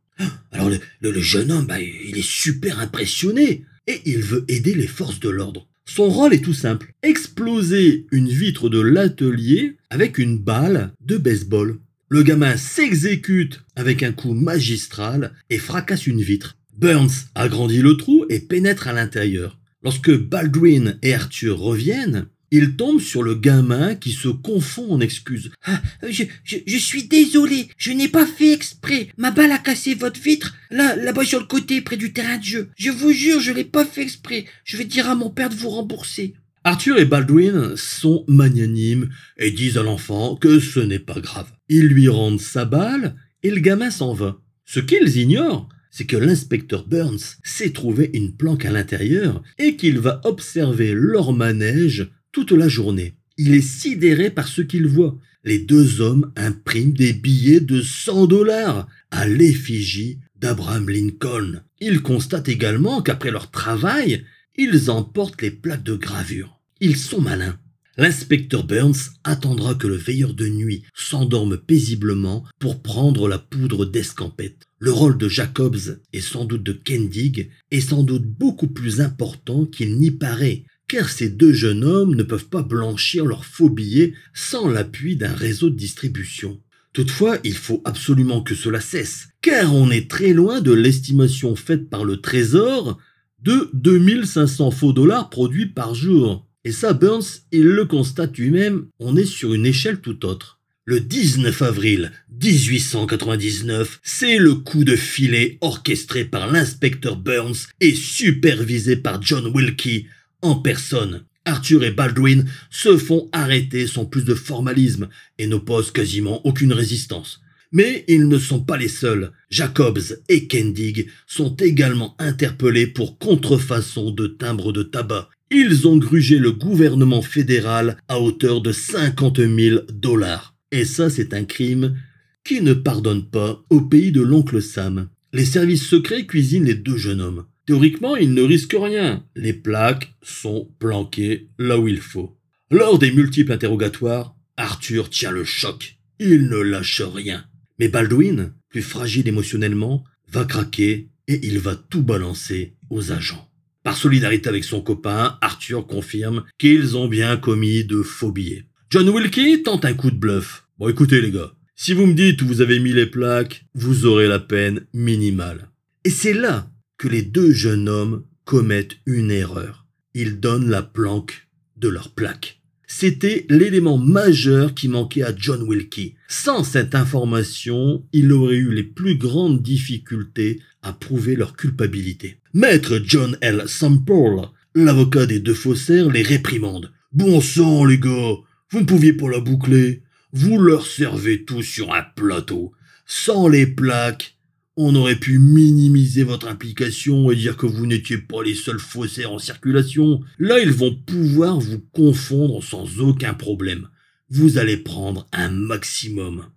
[0.51, 0.69] Alors
[1.01, 5.29] le, jeune homme, bah, il est super impressionné et il veut aider les forces de
[5.29, 5.67] l'ordre.
[5.87, 6.93] Son rôle est tout simple.
[7.03, 11.79] Exploser une vitre de l'atelier avec une balle de baseball.
[12.09, 16.57] Le gamin s'exécute avec un coup magistral et fracasse une vitre.
[16.77, 19.59] Burns agrandit le trou et pénètre à l'intérieur.
[19.83, 25.51] Lorsque Baldwin et Arthur reviennent, il tombe sur le gamin qui se confond en excuses.
[25.65, 29.09] Ah, je, suis désolé, je n'ai pas fait exprès.
[29.17, 32.43] Ma balle a cassé votre vitre, là, là-bas sur le côté, près du terrain de
[32.43, 32.69] jeu.
[32.77, 34.45] Je vous jure, je l'ai pas fait exprès.
[34.63, 36.35] Je vais dire à mon père de vous rembourser.
[36.63, 41.51] Arthur et Baldwin sont magnanimes et disent à l'enfant que ce n'est pas grave.
[41.69, 44.39] Ils lui rendent sa balle et le gamin s'en va.
[44.65, 49.99] Ce qu'ils ignorent, c'est que l'inspecteur Burns s'est trouvé une planque à l'intérieur et qu'il
[49.99, 53.13] va observer leur manège toute la journée.
[53.37, 55.17] Il est sidéré par ce qu'il voit.
[55.45, 61.61] Les deux hommes impriment des billets de 100 dollars à l'effigie d'Abraham Lincoln.
[61.79, 64.25] Il constate également qu'après leur travail,
[64.57, 66.59] ils emportent les plaques de gravure.
[66.81, 67.57] Ils sont malins.
[67.95, 74.63] L'inspecteur Burns attendra que le veilleur de nuit s'endorme paisiblement pour prendre la poudre d'escampette.
[74.79, 79.65] Le rôle de Jacobs et sans doute de Kendig est sans doute beaucoup plus important
[79.65, 84.13] qu'il n'y paraît car ces deux jeunes hommes ne peuvent pas blanchir leurs faux billets
[84.33, 86.61] sans l'appui d'un réseau de distribution.
[86.93, 91.89] Toutefois, il faut absolument que cela cesse, car on est très loin de l'estimation faite
[91.89, 92.97] par le Trésor
[93.43, 96.47] de 2500 faux dollars produits par jour.
[96.63, 100.59] Et ça, Burns, il le constate lui-même, on est sur une échelle tout autre.
[100.85, 108.95] Le 19 avril 1899, c'est le coup de filet orchestré par l'inspecteur Burns et supervisé
[108.95, 110.07] par John Wilkie
[110.41, 111.23] en personne.
[111.45, 117.41] Arthur et Baldwin se font arrêter sans plus de formalisme et n'opposent quasiment aucune résistance.
[117.71, 119.31] Mais ils ne sont pas les seuls.
[119.49, 125.29] Jacobs et Kendig sont également interpellés pour contrefaçon de timbres de tabac.
[125.51, 130.55] Ils ont grugé le gouvernement fédéral à hauteur de 50 000 dollars.
[130.71, 131.95] Et ça, c'est un crime
[132.43, 135.09] qui ne pardonne pas au pays de l'oncle Sam.
[135.33, 137.45] Les services secrets cuisinent les deux jeunes hommes.
[137.65, 139.23] Théoriquement, ils ne risquent rien.
[139.35, 142.37] Les plaques sont planquées là où il faut.
[142.69, 145.97] Lors des multiples interrogatoires, Arthur tient le choc.
[146.19, 147.45] Il ne lâche rien.
[147.79, 153.49] Mais Baldwin, plus fragile émotionnellement, va craquer et il va tout balancer aux agents.
[153.83, 158.65] Par solidarité avec son copain, Arthur confirme qu'ils ont bien commis de faux billets.
[158.89, 160.67] John Wilkie tente un coup de bluff.
[160.77, 164.05] Bon écoutez les gars, si vous me dites où vous avez mis les plaques, vous
[164.05, 165.69] aurez la peine minimale.
[166.03, 169.85] Et c'est là que les deux jeunes hommes commettent une erreur.
[170.13, 172.61] Ils donnent la planque de leurs plaques.
[172.87, 176.15] C'était l'élément majeur qui manquait à John Wilkie.
[176.27, 182.37] Sans cette information, il aurait eu les plus grandes difficultés à prouver leur culpabilité.
[182.53, 183.63] Maître John L.
[183.67, 186.93] Sample, l'avocat des deux faussaires, les réprimande.
[187.11, 188.35] Bon sang, les gars,
[188.69, 190.03] vous ne pouviez pas la boucler.
[190.31, 192.71] Vous leur servez tout sur un plateau.
[193.05, 194.34] Sans les plaques,
[194.77, 199.31] on aurait pu minimiser votre implication et dire que vous n'étiez pas les seuls faussaires
[199.31, 200.21] en circulation.
[200.37, 203.87] Là, ils vont pouvoir vous confondre sans aucun problème.
[204.29, 206.47] Vous allez prendre un maximum.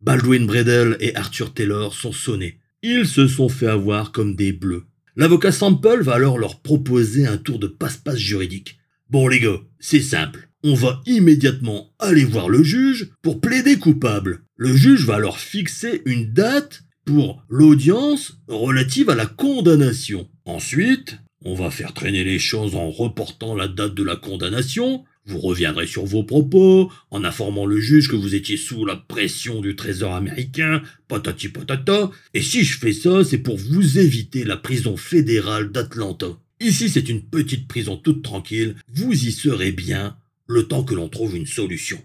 [0.00, 2.60] Baldwin Bredel et Arthur Taylor sont sonnés.
[2.82, 4.84] Ils se sont fait avoir comme des bleus.
[5.16, 8.78] L'avocat Sample va alors leur proposer un tour de passe-passe juridique.
[9.10, 10.50] Bon les gars, c'est simple.
[10.62, 14.44] On va immédiatement aller voir le juge pour plaider coupable.
[14.56, 20.28] Le juge va alors fixer une date pour l'audience relative à la condamnation.
[20.44, 25.04] Ensuite, on va faire traîner les choses en reportant la date de la condamnation.
[25.26, 29.60] Vous reviendrez sur vos propos en informant le juge que vous étiez sous la pression
[29.60, 32.10] du trésor américain, patati patata.
[32.34, 36.38] Et si je fais ça, c'est pour vous éviter la prison fédérale d'Atlanta.
[36.60, 38.76] Ici, c'est une petite prison toute tranquille.
[38.92, 42.02] Vous y serez bien le temps que l'on trouve une solution.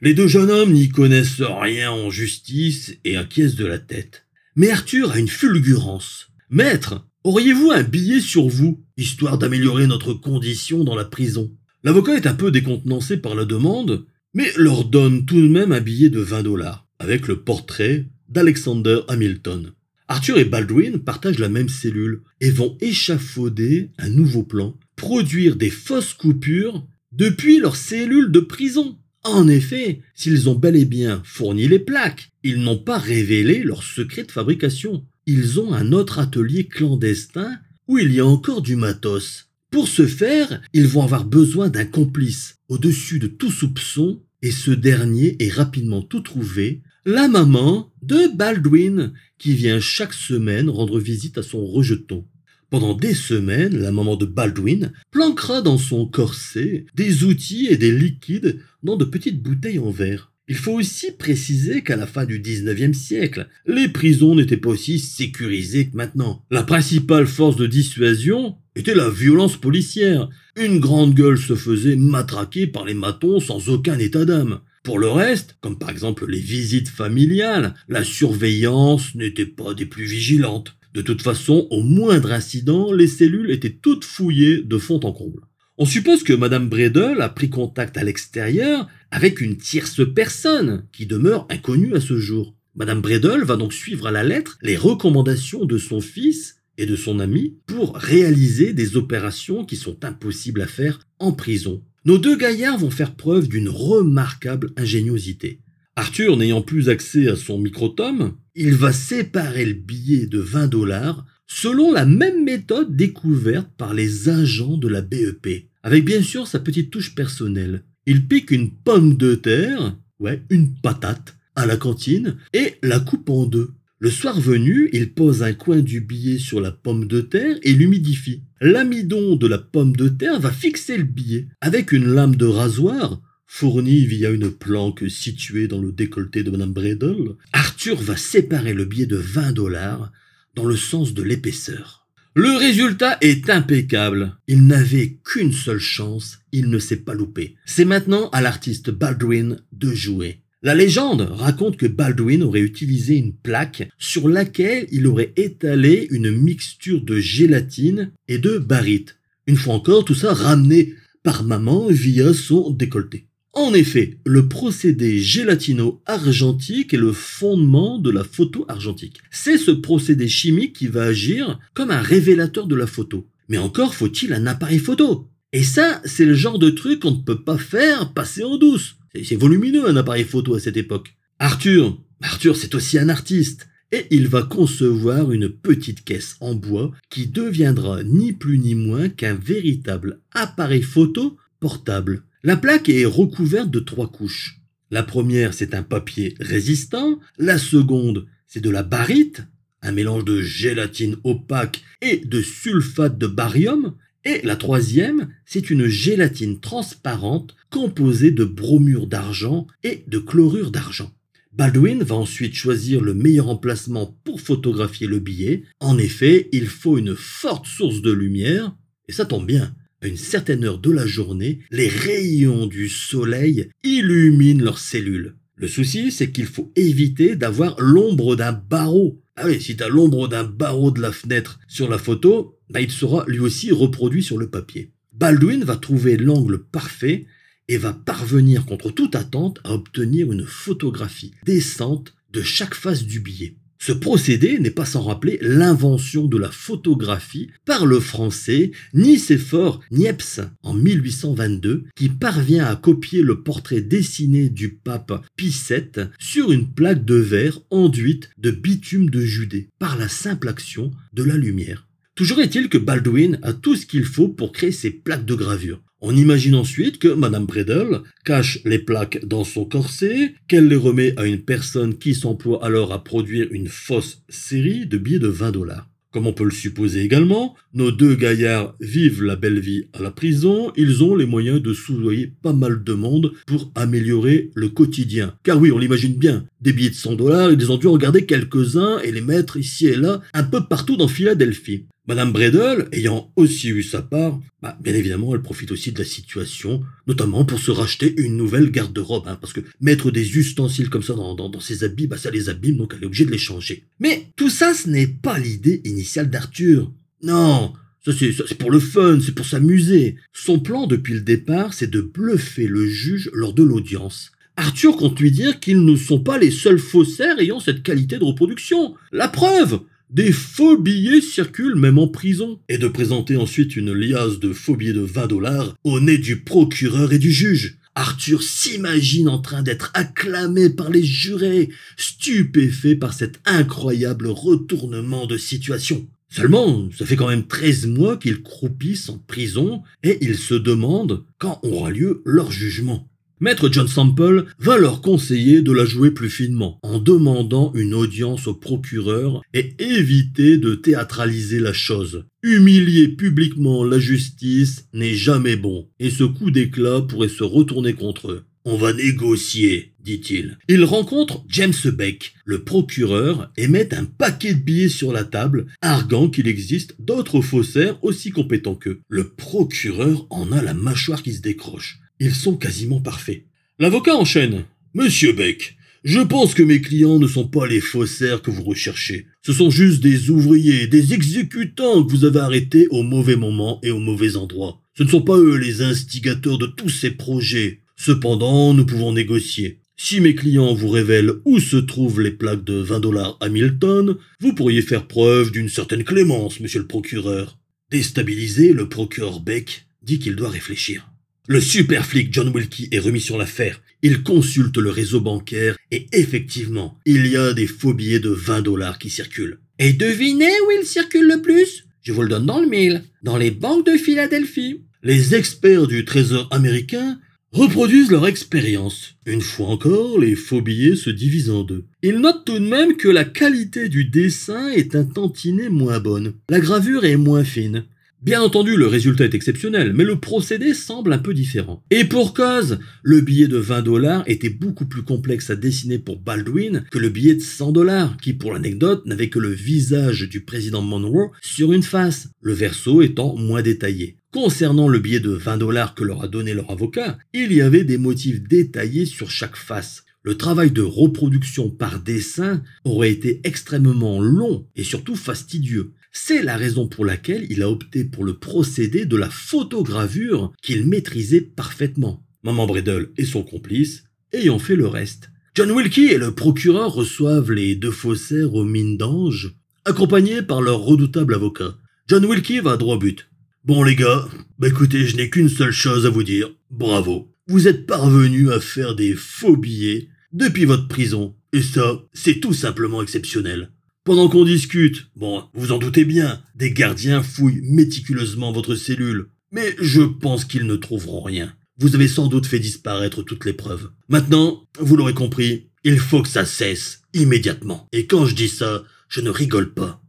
[0.00, 4.21] Les deux jeunes hommes n'y connaissent rien en justice et acquiescent de la tête.
[4.54, 6.28] Mais Arthur a une fulgurance.
[6.50, 11.56] Maître, auriez-vous un billet sur vous, histoire d'améliorer notre condition dans la prison?
[11.84, 15.80] L'avocat est un peu décontenancé par la demande, mais leur donne tout de même un
[15.80, 19.72] billet de 20 dollars, avec le portrait d'Alexander Hamilton.
[20.08, 25.70] Arthur et Baldwin partagent la même cellule et vont échafauder un nouveau plan, produire des
[25.70, 28.98] fausses coupures depuis leur cellule de prison.
[29.24, 33.84] En effet, s'ils ont bel et bien fourni les plaques, ils n'ont pas révélé leur
[33.84, 35.04] secret de fabrication.
[35.26, 39.48] Ils ont un autre atelier clandestin où il y a encore du matos.
[39.70, 44.72] Pour ce faire, ils vont avoir besoin d'un complice au-dessus de tout soupçon et ce
[44.72, 51.38] dernier est rapidement tout trouvé, la maman de Baldwin qui vient chaque semaine rendre visite
[51.38, 52.24] à son rejeton.
[52.72, 57.92] Pendant des semaines, la maman de Baldwin planquera dans son corset des outils et des
[57.92, 60.32] liquides dans de petites bouteilles en verre.
[60.48, 64.98] Il faut aussi préciser qu'à la fin du 19e siècle, les prisons n'étaient pas aussi
[64.98, 66.46] sécurisées que maintenant.
[66.50, 70.30] La principale force de dissuasion était la violence policière.
[70.56, 74.60] Une grande gueule se faisait matraquer par les matons sans aucun état d'âme.
[74.82, 80.06] Pour le reste, comme par exemple les visites familiales, la surveillance n'était pas des plus
[80.06, 80.74] vigilantes.
[80.94, 85.42] De toute façon, au moindre incident, les cellules étaient toutes fouillées de fond en comble.
[85.78, 91.06] On suppose que Madame Bredel a pris contact à l'extérieur avec une tierce personne qui
[91.06, 92.54] demeure inconnue à ce jour.
[92.74, 96.96] Madame Bredel va donc suivre à la lettre les recommandations de son fils et de
[96.96, 101.82] son ami pour réaliser des opérations qui sont impossibles à faire en prison.
[102.04, 105.60] Nos deux gaillards vont faire preuve d'une remarquable ingéniosité.
[105.96, 111.24] Arthur n'ayant plus accès à son microtome, il va séparer le billet de 20 dollars
[111.46, 116.58] selon la même méthode découverte par les agents de la BEP, avec bien sûr sa
[116.58, 117.84] petite touche personnelle.
[118.06, 123.28] Il pique une pomme de terre, ouais, une patate, à la cantine et la coupe
[123.30, 123.72] en deux.
[123.98, 127.72] Le soir venu, il pose un coin du billet sur la pomme de terre et
[127.72, 128.42] l'humidifie.
[128.60, 131.46] L'amidon de la pomme de terre va fixer le billet.
[131.60, 133.20] Avec une lame de rasoir,
[133.54, 138.86] fournie via une planque située dans le décolleté de Madame Bredel, Arthur va séparer le
[138.86, 140.10] billet de 20 dollars
[140.54, 142.08] dans le sens de l'épaisseur.
[142.34, 144.38] Le résultat est impeccable.
[144.48, 147.56] Il n'avait qu'une seule chance, il ne s'est pas loupé.
[147.66, 150.40] C'est maintenant à l'artiste Baldwin de jouer.
[150.62, 156.30] La légende raconte que Baldwin aurait utilisé une plaque sur laquelle il aurait étalé une
[156.30, 159.18] mixture de gélatine et de barite.
[159.46, 163.26] Une fois encore, tout ça ramené par maman via son décolleté.
[163.54, 169.18] En effet, le procédé gélatino-argentique est le fondement de la photo argentique.
[169.30, 173.28] C'est ce procédé chimique qui va agir comme un révélateur de la photo.
[173.48, 175.28] Mais encore faut-il un appareil photo.
[175.52, 178.96] Et ça, c'est le genre de truc qu'on ne peut pas faire passer en douce.
[179.22, 181.14] C'est volumineux un appareil photo à cette époque.
[181.38, 183.68] Arthur Arthur, c'est aussi un artiste.
[183.90, 189.10] Et il va concevoir une petite caisse en bois qui deviendra ni plus ni moins
[189.10, 192.22] qu'un véritable appareil photo portable.
[192.44, 194.58] La plaque est recouverte de trois couches.
[194.90, 197.20] La première, c'est un papier résistant.
[197.38, 199.44] La seconde, c'est de la barite,
[199.80, 203.94] un mélange de gélatine opaque et de sulfate de barium.
[204.24, 211.12] Et la troisième, c'est une gélatine transparente composée de bromure d'argent et de chlorure d'argent.
[211.52, 215.62] Baldwin va ensuite choisir le meilleur emplacement pour photographier le billet.
[215.78, 218.74] En effet, il faut une forte source de lumière,
[219.06, 219.76] et ça tombe bien.
[220.02, 225.36] À une certaine heure de la journée, les rayons du soleil illuminent leurs cellules.
[225.54, 229.22] Le souci, c'est qu'il faut éviter d'avoir l'ombre d'un barreau.
[229.36, 232.80] Ah oui, si tu as l'ombre d'un barreau de la fenêtre sur la photo, bah,
[232.80, 234.90] il sera lui aussi reproduit sur le papier.
[235.12, 237.26] Baldwin va trouver l'angle parfait
[237.68, 243.20] et va parvenir contre toute attente à obtenir une photographie décente de chaque face du
[243.20, 243.54] billet.
[243.84, 250.40] Ce procédé n'est pas sans rappeler l'invention de la photographie par le français Nicéphore Niepce
[250.62, 256.72] en 1822 qui parvient à copier le portrait dessiné du pape Pie VII sur une
[256.72, 261.88] plaque de verre enduite de bitume de Judée par la simple action de la lumière.
[262.14, 265.82] Toujours est-il que Baldwin a tout ce qu'il faut pour créer ces plaques de gravure.
[266.04, 271.14] On imagine ensuite que Madame Bredel cache les plaques dans son corset, qu'elle les remet
[271.16, 275.52] à une personne qui s'emploie alors à produire une fausse série de billets de 20
[275.52, 275.88] dollars.
[276.12, 280.10] Comme on peut le supposer également, nos deux gaillards vivent la belle vie à la
[280.10, 285.34] prison, ils ont les moyens de soudoyer pas mal de monde pour améliorer le quotidien.
[285.44, 288.98] Car oui, on l'imagine bien, des billets de 100 dollars, ils ont dû regarder quelques-uns
[288.98, 291.86] et les mettre ici et là, un peu partout dans Philadelphie.
[292.08, 296.04] Madame Bredel, ayant aussi eu sa part, bah, bien évidemment, elle profite aussi de la
[296.04, 301.04] situation, notamment pour se racheter une nouvelle garde-robe, hein, parce que mettre des ustensiles comme
[301.04, 303.38] ça dans, dans, ses habits, bah, ça les abîme, donc elle est obligée de les
[303.38, 303.84] changer.
[304.00, 306.90] Mais tout ça, ce n'est pas l'idée initiale d'Arthur.
[307.22, 307.72] Non,
[308.04, 310.16] ça c'est pour le fun, c'est pour s'amuser.
[310.32, 314.32] Son plan depuis le départ, c'est de bluffer le juge lors de l'audience.
[314.56, 318.24] Arthur compte lui dire qu'ils ne sont pas les seuls faussaires ayant cette qualité de
[318.24, 318.96] reproduction.
[319.12, 319.82] La preuve
[320.12, 324.76] des faux billets circulent même en prison, et de présenter ensuite une liasse de faux
[324.76, 327.78] billets de 20 dollars au nez du procureur et du juge.
[327.94, 335.36] Arthur s'imagine en train d'être acclamé par les jurés, stupéfait par cet incroyable retournement de
[335.36, 336.06] situation.
[336.30, 341.24] Seulement, ça fait quand même 13 mois qu'ils croupissent en prison et ils se demandent
[341.38, 343.11] quand aura lieu leur jugement.
[343.42, 348.46] Maître John Sample va leur conseiller de la jouer plus finement, en demandant une audience
[348.46, 352.24] au procureur et éviter de théâtraliser la chose.
[352.44, 358.30] Humilier publiquement la justice n'est jamais bon, et ce coup d'éclat pourrait se retourner contre
[358.30, 358.44] eux.
[358.64, 360.56] On va négocier, dit-il.
[360.68, 365.66] Il rencontre James Beck, le procureur, et met un paquet de billets sur la table,
[365.80, 369.00] arguant qu'il existe d'autres faussaires aussi compétents qu'eux.
[369.08, 371.98] Le procureur en a la mâchoire qui se décroche.
[372.24, 373.42] Ils sont quasiment parfaits.
[373.80, 374.62] L'avocat enchaîne.
[374.94, 379.26] Monsieur Beck, je pense que mes clients ne sont pas les faussaires que vous recherchez.
[379.44, 383.90] Ce sont juste des ouvriers, des exécutants que vous avez arrêtés au mauvais moment et
[383.90, 384.80] au mauvais endroit.
[384.96, 387.80] Ce ne sont pas eux les instigateurs de tous ces projets.
[387.96, 389.80] Cependant, nous pouvons négocier.
[389.96, 394.54] Si mes clients vous révèlent où se trouvent les plaques de 20 dollars Hamilton, vous
[394.54, 397.58] pourriez faire preuve d'une certaine clémence, monsieur le procureur.
[397.90, 401.11] Déstabilisé, le procureur Beck dit qu'il doit réfléchir.
[401.52, 403.82] Le super flic John Wilkie est remis sur l'affaire.
[404.00, 408.62] Il consulte le réseau bancaire et effectivement, il y a des faux billets de 20
[408.62, 409.58] dollars qui circulent.
[409.78, 411.84] Et devinez où ils circulent le plus?
[412.00, 413.02] Je vous le donne dans le mille.
[413.22, 414.80] Dans les banques de Philadelphie.
[415.02, 417.18] Les experts du trésor américain
[417.50, 419.16] reproduisent leur expérience.
[419.26, 421.84] Une fois encore, les faux billets se divisent en deux.
[422.02, 426.32] Ils notent tout de même que la qualité du dessin est un tantinet moins bonne.
[426.48, 427.84] La gravure est moins fine.
[428.22, 431.82] Bien entendu, le résultat est exceptionnel, mais le procédé semble un peu différent.
[431.90, 436.20] Et pour cause, le billet de 20 dollars était beaucoup plus complexe à dessiner pour
[436.20, 440.44] Baldwin que le billet de 100 dollars, qui pour l'anecdote n'avait que le visage du
[440.44, 444.18] président Monroe sur une face, le verso étant moins détaillé.
[444.32, 447.82] Concernant le billet de 20 dollars que leur a donné leur avocat, il y avait
[447.82, 450.04] des motifs détaillés sur chaque face.
[450.22, 455.90] Le travail de reproduction par dessin aurait été extrêmement long et surtout fastidieux.
[456.12, 460.86] C'est la raison pour laquelle il a opté pour le procédé de la photogravure qu'il
[460.86, 462.22] maîtrisait parfaitement.
[462.44, 464.04] Maman Bredel et son complice
[464.34, 465.30] ayant fait le reste.
[465.54, 469.54] John Wilkie et le procureur reçoivent les deux faussaires aux mines d'ange,
[469.86, 471.76] accompagnés par leur redoutable avocat.
[472.08, 473.28] John Wilkie va droit but.
[473.64, 476.50] Bon les gars, bah écoutez, je n'ai qu'une seule chose à vous dire.
[476.70, 477.32] Bravo.
[477.46, 481.34] Vous êtes parvenus à faire des faux billets depuis votre prison.
[481.54, 483.70] Et ça, c'est tout simplement exceptionnel.
[484.04, 489.28] Pendant qu'on discute, bon, vous en doutez bien, des gardiens fouillent méticuleusement votre cellule.
[489.52, 491.54] Mais je pense qu'ils ne trouveront rien.
[491.78, 493.90] Vous avez sans doute fait disparaître toutes les preuves.
[494.08, 497.86] Maintenant, vous l'aurez compris, il faut que ça cesse immédiatement.
[497.92, 500.02] Et quand je dis ça, je ne rigole pas.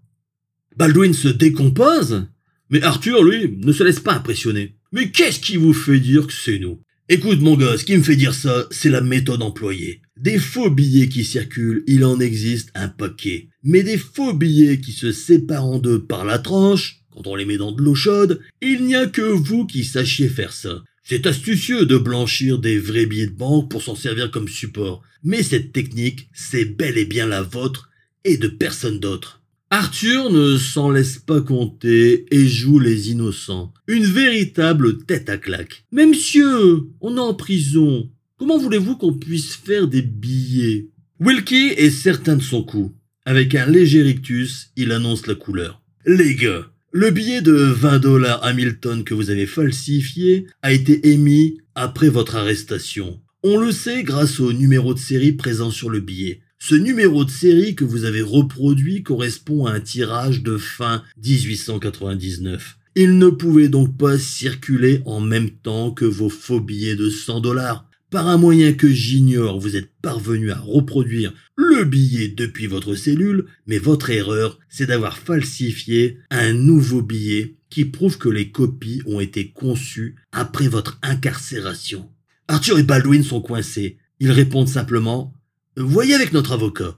[0.75, 2.25] Baldwin se décompose
[2.71, 4.75] Mais Arthur, lui, ne se laisse pas impressionner.
[4.91, 6.81] Mais qu'est-ce qui vous fait dire que c'est nous?
[7.09, 10.01] Écoute mon gars, ce qui me fait dire ça, c'est la méthode employée.
[10.23, 13.49] Des faux billets qui circulent, il en existe un paquet.
[13.61, 17.43] Mais des faux billets qui se séparent en deux par la tranche, quand on les
[17.43, 20.81] met dans de l'eau chaude, il n'y a que vous qui sachiez faire ça.
[21.03, 25.03] C'est astucieux de blanchir des vrais billets de banque pour s'en servir comme support.
[25.23, 27.89] Mais cette technique, c'est bel et bien la vôtre
[28.23, 29.41] et de personne d'autre.
[29.71, 33.73] Arthur ne s'en laisse pas compter et joue les innocents.
[33.87, 35.83] Une véritable tête à claque.
[35.91, 38.09] Mais monsieur, on est en prison.
[38.39, 40.89] Comment voulez-vous qu'on puisse faire des billets?
[41.19, 42.91] Wilkie est certain de son coup.
[43.25, 45.83] Avec un léger rictus, il annonce la couleur.
[46.07, 51.59] Les gars, le billet de 20 dollars Hamilton que vous avez falsifié a été émis
[51.75, 53.21] après votre arrestation.
[53.43, 56.41] On le sait grâce au numéro de série présent sur le billet.
[56.57, 62.77] Ce numéro de série que vous avez reproduit correspond à un tirage de fin 1899.
[62.95, 67.41] Il ne pouvait donc pas circuler en même temps que vos faux billets de 100
[67.41, 67.89] dollars.
[68.13, 73.45] Par un moyen que j'ignore, vous êtes parvenu à reproduire le billet depuis votre cellule,
[73.65, 79.19] mais votre erreur, c'est d'avoir falsifié un nouveau billet qui prouve que les copies ont
[79.19, 82.07] été conçues après votre incarcération.
[82.47, 83.97] Arthur et Baldwin sont coincés.
[84.19, 85.33] Ils répondent simplement
[85.75, 86.95] Voyez avec notre avocat.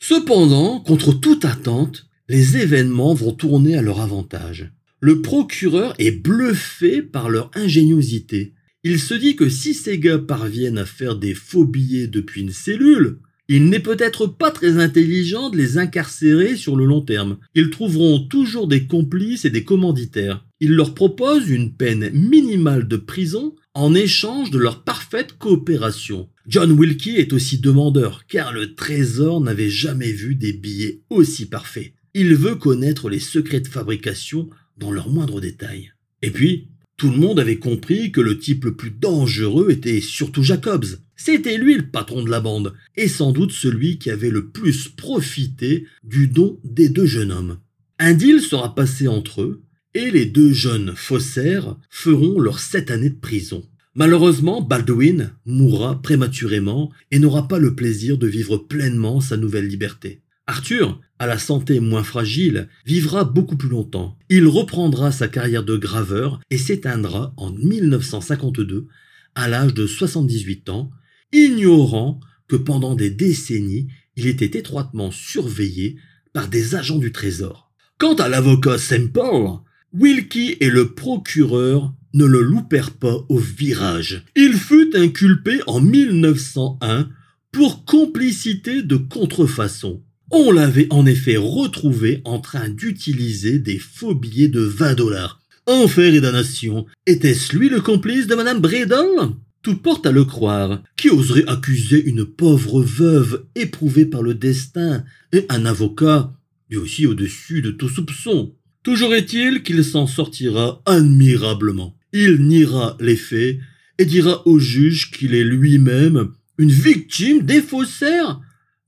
[0.00, 4.72] Cependant, contre toute attente, les événements vont tourner à leur avantage.
[4.98, 8.54] Le procureur est bluffé par leur ingéniosité.
[8.84, 12.52] Il se dit que si ces gars parviennent à faire des faux billets depuis une
[12.52, 13.18] cellule,
[13.50, 17.38] il n'est peut-être pas très intelligent de les incarcérer sur le long terme.
[17.54, 20.44] Ils trouveront toujours des complices et des commanditaires.
[20.60, 26.28] Il leur propose une peine minimale de prison en échange de leur parfaite coopération.
[26.46, 31.94] John Wilkie est aussi demandeur, car le trésor n'avait jamais vu des billets aussi parfaits.
[32.12, 35.92] Il veut connaître les secrets de fabrication dans leurs moindres détails.
[36.20, 36.68] Et puis,
[36.98, 40.98] tout le monde avait compris que le type le plus dangereux était surtout Jacobs.
[41.14, 44.88] C'était lui le patron de la bande, et sans doute celui qui avait le plus
[44.88, 47.58] profité du don des deux jeunes hommes.
[48.00, 49.62] Un deal sera passé entre eux,
[49.94, 53.64] et les deux jeunes faussaires feront leurs sept années de prison.
[53.94, 60.20] Malheureusement, Baldwin mourra prématurément et n'aura pas le plaisir de vivre pleinement sa nouvelle liberté.
[60.48, 64.16] Arthur, à la santé moins fragile, vivra beaucoup plus longtemps.
[64.30, 68.88] Il reprendra sa carrière de graveur et s'éteindra en 1952
[69.34, 70.90] à l'âge de 78 ans,
[71.34, 72.18] ignorant
[72.48, 75.96] que pendant des décennies, il était étroitement surveillé
[76.32, 77.70] par des agents du Trésor.
[77.98, 79.60] Quant à l'avocat Semple,
[79.92, 84.24] Wilkie et le procureur ne le loupèrent pas au virage.
[84.34, 87.10] Il fut inculpé en 1901
[87.52, 90.02] pour complicité de contrefaçon.
[90.30, 95.40] On l'avait en effet retrouvé en train d'utiliser des faux billets de 20 dollars.
[95.66, 96.86] Enfer et damnation.
[97.06, 100.82] Était-ce lui le complice de Madame Bredon Tout porte à le croire.
[100.96, 106.32] Qui oserait accuser une pauvre veuve éprouvée par le destin et un avocat,
[106.70, 108.54] lui aussi au-dessus de tout soupçon?
[108.82, 113.58] Toujours est-il qu'il s'en sortira admirablement il niera les faits
[113.98, 118.40] et dira au juge qu'il est lui-même une victime des faussaires.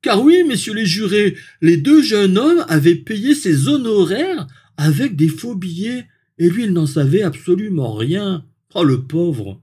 [0.02, 4.46] Car oui, messieurs les jurés, les deux jeunes hommes avaient payé ses honoraires
[4.76, 6.06] avec des faux billets,
[6.38, 8.44] et lui il n'en savait absolument rien.
[8.74, 9.60] Oh le pauvre.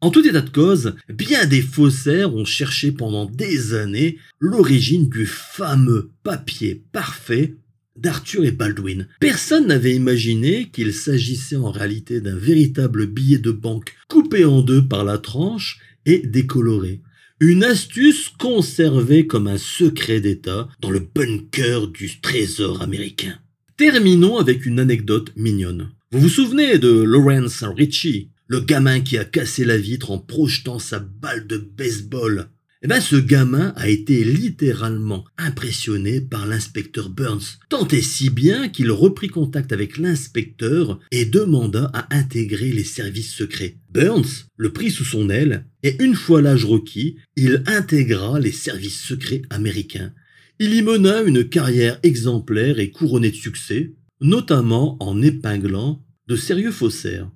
[0.00, 5.26] En tout état de cause, bien des faussaires ont cherché pendant des années l'origine du
[5.26, 7.54] fameux papier parfait
[7.96, 9.08] d'Arthur et Baldwin.
[9.20, 14.86] Personne n'avait imaginé qu'il s'agissait en réalité d'un véritable billet de banque coupé en deux
[14.86, 17.00] par la tranche et décoloré.
[17.40, 23.38] Une astuce conservée comme un secret d'État dans le bunker du trésor américain.
[23.76, 25.92] Terminons avec une anecdote mignonne.
[26.10, 30.80] Vous vous souvenez de Lawrence Ritchie, le gamin qui a cassé la vitre en projetant
[30.80, 32.48] sa balle de baseball?
[32.88, 38.70] Eh ben, ce gamin a été littéralement impressionné par l'inspecteur Burns, tant et si bien
[38.70, 43.76] qu'il reprit contact avec l'inspecteur et demanda à intégrer les services secrets.
[43.90, 49.02] Burns le prit sous son aile et une fois l'âge requis, il intégra les services
[49.02, 50.14] secrets américains.
[50.58, 56.72] Il y mena une carrière exemplaire et couronnée de succès, notamment en épinglant de sérieux
[56.72, 57.30] faussaires.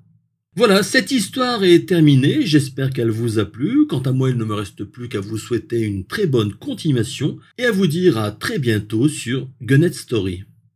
[0.54, 3.86] Voilà, cette histoire est terminée, j'espère qu'elle vous a plu.
[3.86, 7.38] Quant à moi, il ne me reste plus qu'à vous souhaiter une très bonne continuation
[7.56, 10.44] et à vous dire à très bientôt sur Gunnet Story.